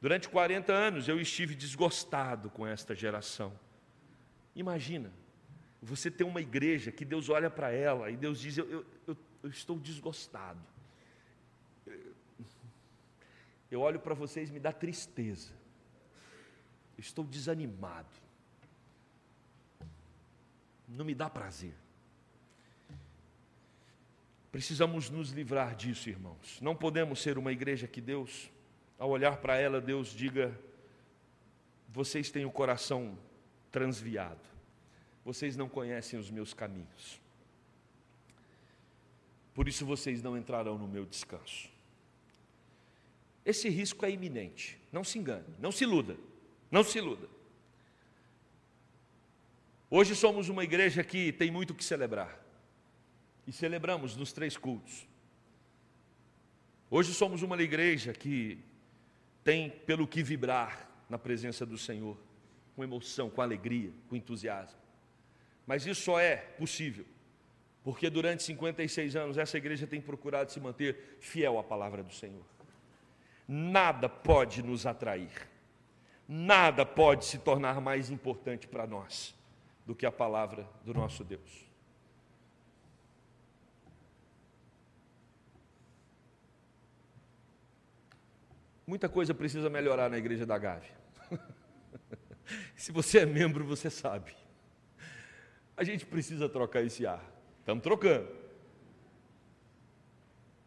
Durante 0.00 0.28
40 0.28 0.72
anos 0.72 1.08
eu 1.08 1.20
estive 1.20 1.54
desgostado 1.54 2.48
com 2.48 2.66
esta 2.66 2.94
geração. 2.94 3.52
Imagina, 4.54 5.12
você 5.82 6.10
ter 6.10 6.24
uma 6.24 6.40
igreja 6.40 6.90
que 6.90 7.04
Deus 7.04 7.28
olha 7.28 7.50
para 7.50 7.70
ela 7.70 8.10
e 8.10 8.16
Deus 8.16 8.40
diz: 8.40 8.56
eu, 8.56 8.70
eu, 8.70 8.86
eu, 9.08 9.16
eu 9.42 9.50
estou 9.50 9.78
desgostado. 9.78 10.60
Eu 13.70 13.80
olho 13.80 14.00
para 14.00 14.14
vocês 14.14 14.50
e 14.50 14.52
me 14.52 14.58
dá 14.58 14.72
tristeza. 14.72 15.52
Estou 17.00 17.24
desanimado. 17.24 18.08
Não 20.86 21.04
me 21.04 21.14
dá 21.14 21.30
prazer. 21.30 21.74
Precisamos 24.52 25.08
nos 25.08 25.30
livrar 25.30 25.74
disso, 25.74 26.10
irmãos. 26.10 26.60
Não 26.60 26.76
podemos 26.76 27.22
ser 27.22 27.38
uma 27.38 27.52
igreja 27.52 27.86
que 27.86 28.00
Deus, 28.00 28.50
ao 28.98 29.08
olhar 29.08 29.38
para 29.38 29.56
ela, 29.56 29.80
Deus 29.80 30.08
diga: 30.08 30.58
vocês 31.88 32.30
têm 32.30 32.44
o 32.44 32.50
coração 32.50 33.16
transviado, 33.70 34.40
vocês 35.24 35.56
não 35.56 35.68
conhecem 35.68 36.18
os 36.18 36.30
meus 36.30 36.52
caminhos, 36.52 37.20
por 39.54 39.68
isso 39.68 39.86
vocês 39.86 40.22
não 40.22 40.36
entrarão 40.36 40.76
no 40.76 40.88
meu 40.88 41.06
descanso. 41.06 41.70
Esse 43.44 43.68
risco 43.68 44.04
é 44.04 44.10
iminente, 44.10 44.78
não 44.92 45.02
se 45.02 45.18
engane, 45.18 45.46
não 45.60 45.72
se 45.72 45.84
iluda, 45.84 46.16
não 46.70 46.84
se 46.84 46.98
iluda. 46.98 47.28
Hoje 49.90 50.14
somos 50.14 50.48
uma 50.48 50.62
igreja 50.62 51.02
que 51.02 51.32
tem 51.32 51.50
muito 51.50 51.70
o 51.70 51.74
que 51.74 51.84
celebrar 51.84 52.38
e 53.46 53.52
celebramos 53.52 54.16
nos 54.16 54.32
três 54.32 54.56
cultos. 54.56 55.06
Hoje 56.88 57.12
somos 57.12 57.42
uma 57.42 57.60
igreja 57.60 58.12
que 58.12 58.58
tem 59.42 59.70
pelo 59.70 60.06
que 60.06 60.22
vibrar 60.22 60.88
na 61.08 61.18
presença 61.18 61.66
do 61.66 61.76
Senhor, 61.76 62.16
com 62.76 62.84
emoção, 62.84 63.28
com 63.28 63.42
alegria, 63.42 63.90
com 64.08 64.14
entusiasmo. 64.14 64.78
Mas 65.66 65.86
isso 65.86 66.02
só 66.02 66.20
é 66.20 66.36
possível 66.36 67.04
porque 67.82 68.10
durante 68.10 68.42
56 68.42 69.16
anos 69.16 69.38
essa 69.38 69.56
igreja 69.56 69.86
tem 69.86 70.00
procurado 70.00 70.52
se 70.52 70.60
manter 70.60 71.16
fiel 71.20 71.58
à 71.58 71.62
palavra 71.62 72.02
do 72.02 72.12
Senhor. 72.12 72.44
Nada 73.48 74.08
pode 74.08 74.62
nos 74.62 74.86
atrair, 74.86 75.48
nada 76.32 76.86
pode 76.86 77.24
se 77.24 77.38
tornar 77.38 77.80
mais 77.80 78.08
importante 78.08 78.68
para 78.68 78.86
nós 78.86 79.34
do 79.84 79.96
que 79.96 80.06
a 80.06 80.12
palavra 80.12 80.64
do 80.84 80.94
nosso 80.94 81.24
Deus. 81.24 81.68
Muita 88.86 89.08
coisa 89.08 89.34
precisa 89.34 89.68
melhorar 89.68 90.08
na 90.08 90.18
igreja 90.18 90.46
da 90.46 90.56
Gávea. 90.56 90.94
Se 92.76 92.92
você 92.92 93.18
é 93.18 93.26
membro, 93.26 93.64
você 93.64 93.90
sabe. 93.90 94.32
A 95.76 95.82
gente 95.82 96.06
precisa 96.06 96.48
trocar 96.48 96.82
esse 96.82 97.04
ar. 97.06 97.24
Estamos 97.58 97.82
trocando. 97.82 98.28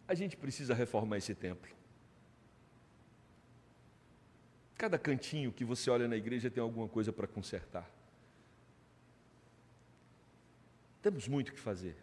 A 0.05 0.13
gente 0.13 0.35
precisa 0.35 0.73
reformar 0.73 1.17
esse 1.17 1.33
templo. 1.33 1.73
Cada 4.83 4.99
cantinho 4.99 5.49
que 5.49 5.63
você 5.63 5.89
olha 5.89 6.09
na 6.09 6.17
igreja 6.17 6.51
tem 6.51 6.61
alguma 6.61 6.89
coisa 6.89 7.13
para 7.13 7.25
consertar. 7.25 7.89
Temos 11.01 11.25
muito 11.25 11.47
o 11.47 11.53
que 11.53 11.59
fazer. 11.61 11.95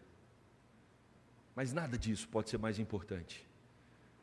Mas 1.55 1.75
nada 1.75 1.99
disso 1.99 2.27
pode 2.27 2.49
ser 2.49 2.57
mais 2.57 2.79
importante 2.79 3.47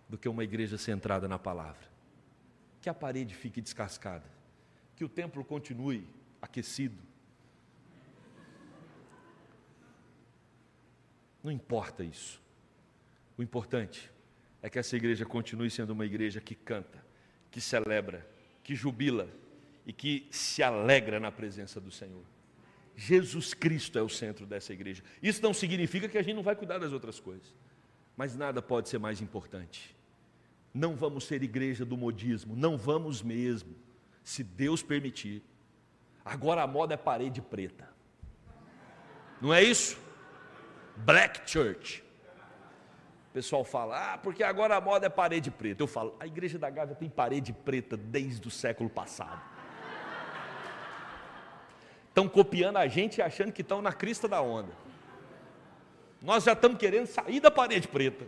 do 0.10 0.18
que 0.18 0.28
uma 0.28 0.44
igreja 0.44 0.76
centrada 0.76 1.28
na 1.28 1.38
palavra. 1.38 1.88
Que 2.82 2.90
a 2.90 2.96
parede 2.96 3.36
fique 3.36 3.62
descascada, 3.62 4.26
que 4.96 5.06
o 5.06 5.10
templo 5.10 5.46
continue 5.46 6.10
aquecido. 6.42 6.98
Não 11.44 11.52
importa 11.52 12.04
isso. 12.04 12.42
O 13.38 13.44
importante 13.44 14.12
é 14.64 14.68
que 14.68 14.80
essa 14.80 14.96
igreja 14.96 15.28
continue 15.28 15.70
sendo 15.70 15.92
uma 15.92 16.08
igreja 16.08 16.42
que 16.42 16.56
canta, 16.56 17.06
que 17.52 17.62
celebra, 17.62 18.36
que 18.68 18.76
jubila 18.76 19.28
e 19.84 19.92
que 19.92 20.28
se 20.30 20.62
alegra 20.62 21.20
na 21.20 21.32
presença 21.32 21.80
do 21.82 21.90
Senhor. 21.90 22.24
Jesus 22.96 23.56
Cristo 23.56 23.98
é 23.98 24.04
o 24.04 24.10
centro 24.10 24.46
dessa 24.46 24.74
igreja. 24.74 25.02
Isso 25.24 25.42
não 25.42 25.56
significa 25.56 26.08
que 26.08 26.20
a 26.20 26.22
gente 26.22 26.36
não 26.36 26.44
vai 26.44 26.56
cuidar 26.56 26.78
das 26.78 26.92
outras 26.92 27.20
coisas, 27.20 27.52
mas 28.16 28.36
nada 28.36 28.62
pode 28.62 28.90
ser 28.90 29.00
mais 29.00 29.22
importante 29.22 29.98
não 30.78 30.96
vamos 30.96 31.26
ser 31.26 31.42
igreja 31.42 31.84
do 31.84 31.98
modismo, 31.98 32.56
não 32.56 32.78
vamos 32.78 33.22
mesmo, 33.22 33.76
se 34.24 34.44
Deus 34.44 34.84
permitir. 34.84 35.42
Agora 36.24 36.62
a 36.62 36.68
moda 36.68 36.94
é 36.94 36.98
parede 36.98 37.42
preta. 37.42 37.90
Não 39.42 39.54
é 39.54 39.64
isso? 39.64 39.98
Black 40.98 41.50
Church. 41.50 42.04
O 43.30 43.34
pessoal 43.34 43.64
fala, 43.64 44.14
ah, 44.14 44.18
porque 44.18 44.44
agora 44.44 44.76
a 44.76 44.82
moda 44.82 45.06
é 45.06 45.10
parede 45.10 45.52
preta. 45.52 45.84
Eu 45.84 45.88
falo, 45.88 46.16
a 46.20 46.26
igreja 46.26 46.58
da 46.58 46.70
Gávea 46.70 46.96
tem 46.96 47.10
parede 47.10 47.54
preta 47.54 47.96
desde 47.96 48.48
o 48.48 48.52
século 48.52 48.90
passado. 48.90 49.42
Estão 52.10 52.28
copiando 52.28 52.78
a 52.78 52.88
gente 52.88 53.18
e 53.18 53.22
achando 53.22 53.52
que 53.52 53.62
estão 53.62 53.82
na 53.82 53.94
crista 53.94 54.28
da 54.28 54.42
onda. 54.42 54.72
Nós 56.22 56.44
já 56.44 56.54
estamos 56.54 56.80
querendo 56.80 57.06
sair 57.06 57.40
da 57.40 57.52
parede 57.52 57.88
preta. 57.88 58.26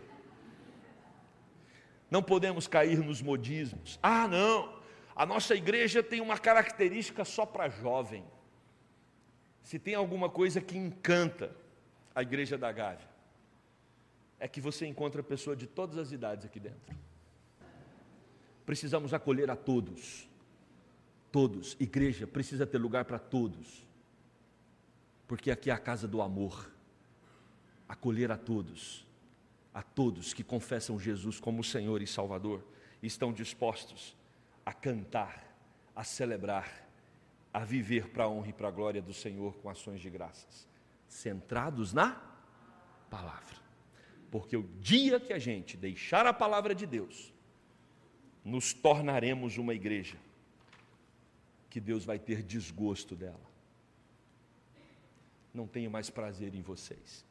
Não 2.08 2.22
podemos 2.22 2.68
cair 2.68 2.98
nos 2.98 3.20
modismos. 3.20 3.98
Ah, 4.00 4.28
não, 4.28 4.80
a 5.14 5.26
nossa 5.26 5.54
igreja 5.54 6.02
tem 6.02 6.20
uma 6.20 6.38
característica 6.38 7.24
só 7.24 7.44
para 7.44 7.68
jovem. 7.68 8.24
Se 9.62 9.78
tem 9.78 9.94
alguma 9.94 10.30
coisa 10.30 10.60
que 10.60 10.78
encanta 10.78 11.54
a 12.14 12.22
igreja 12.22 12.56
da 12.56 12.72
Gávea, 12.72 13.09
é 14.40 14.48
que 14.48 14.60
você 14.60 14.86
encontra 14.86 15.22
pessoas 15.22 15.56
de 15.56 15.66
todas 15.66 15.96
as 15.98 16.10
idades 16.10 16.46
aqui 16.46 16.58
dentro. 16.58 16.96
Precisamos 18.66 19.14
acolher 19.14 19.50
a 19.50 19.56
todos. 19.56 20.28
Todos. 21.30 21.76
Igreja 21.78 22.26
precisa 22.26 22.66
ter 22.66 22.78
lugar 22.78 23.04
para 23.04 23.18
todos. 23.18 23.86
Porque 25.28 25.50
aqui 25.52 25.70
é 25.70 25.72
a 25.72 25.78
casa 25.78 26.08
do 26.08 26.20
amor. 26.20 26.72
Acolher 27.88 28.32
a 28.32 28.36
todos 28.36 29.06
a 29.72 29.82
todos 29.82 30.34
que 30.34 30.42
confessam 30.42 30.98
Jesus 30.98 31.38
como 31.38 31.62
Senhor 31.62 32.02
e 32.02 32.06
Salvador 32.06 32.62
estão 33.02 33.32
dispostos 33.32 34.16
a 34.66 34.72
cantar, 34.72 35.56
a 35.94 36.04
celebrar, 36.04 36.88
a 37.52 37.64
viver 37.64 38.08
para 38.08 38.24
a 38.24 38.28
honra 38.28 38.48
e 38.48 38.52
para 38.52 38.68
a 38.68 38.70
glória 38.70 39.00
do 39.00 39.14
Senhor 39.14 39.54
com 39.58 39.70
ações 39.70 40.00
de 40.00 40.10
graças, 40.10 40.68
centrados 41.08 41.92
na 41.92 42.20
palavra. 43.08 43.56
Porque 44.30 44.56
o 44.56 44.62
dia 44.80 45.18
que 45.18 45.32
a 45.32 45.38
gente 45.38 45.76
deixar 45.76 46.26
a 46.26 46.32
palavra 46.32 46.74
de 46.74 46.86
Deus, 46.86 47.32
nos 48.44 48.72
tornaremos 48.72 49.58
uma 49.58 49.74
igreja 49.74 50.16
que 51.68 51.80
Deus 51.80 52.04
vai 52.04 52.18
ter 52.18 52.42
desgosto 52.42 53.14
dela. 53.14 53.50
Não 55.52 55.66
tenho 55.66 55.90
mais 55.90 56.08
prazer 56.10 56.54
em 56.54 56.62
vocês. 56.62 57.24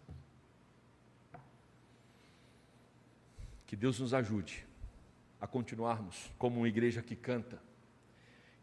Que 3.66 3.76
Deus 3.76 4.00
nos 4.00 4.14
ajude 4.14 4.66
a 5.40 5.48
continuarmos 5.48 6.32
como 6.38 6.58
uma 6.58 6.68
igreja 6.68 7.02
que 7.02 7.16
canta. 7.16 7.62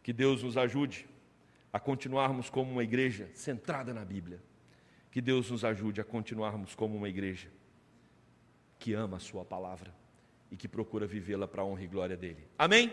Que 0.03 0.13
Deus 0.13 0.43
nos 0.43 0.57
ajude 0.57 1.07
a 1.73 1.79
continuarmos 1.79 2.49
como 2.49 2.71
uma 2.71 2.83
igreja 2.83 3.29
centrada 3.33 3.93
na 3.93 4.05
Bíblia. 4.05 4.41
Que 5.11 5.21
Deus 5.21 5.49
nos 5.49 5.65
ajude 5.65 5.99
a 6.01 6.03
continuarmos 6.03 6.75
como 6.75 6.95
uma 6.95 7.09
igreja 7.09 7.49
que 8.79 8.93
ama 8.93 9.17
a 9.17 9.19
Sua 9.19 9.43
palavra 9.43 9.93
e 10.51 10.55
que 10.55 10.67
procura 10.67 11.05
vivê-la 11.05 11.47
para 11.47 11.61
a 11.61 11.65
honra 11.65 11.83
e 11.83 11.87
glória 11.87 12.15
dele. 12.17 12.47
Amém? 12.57 12.91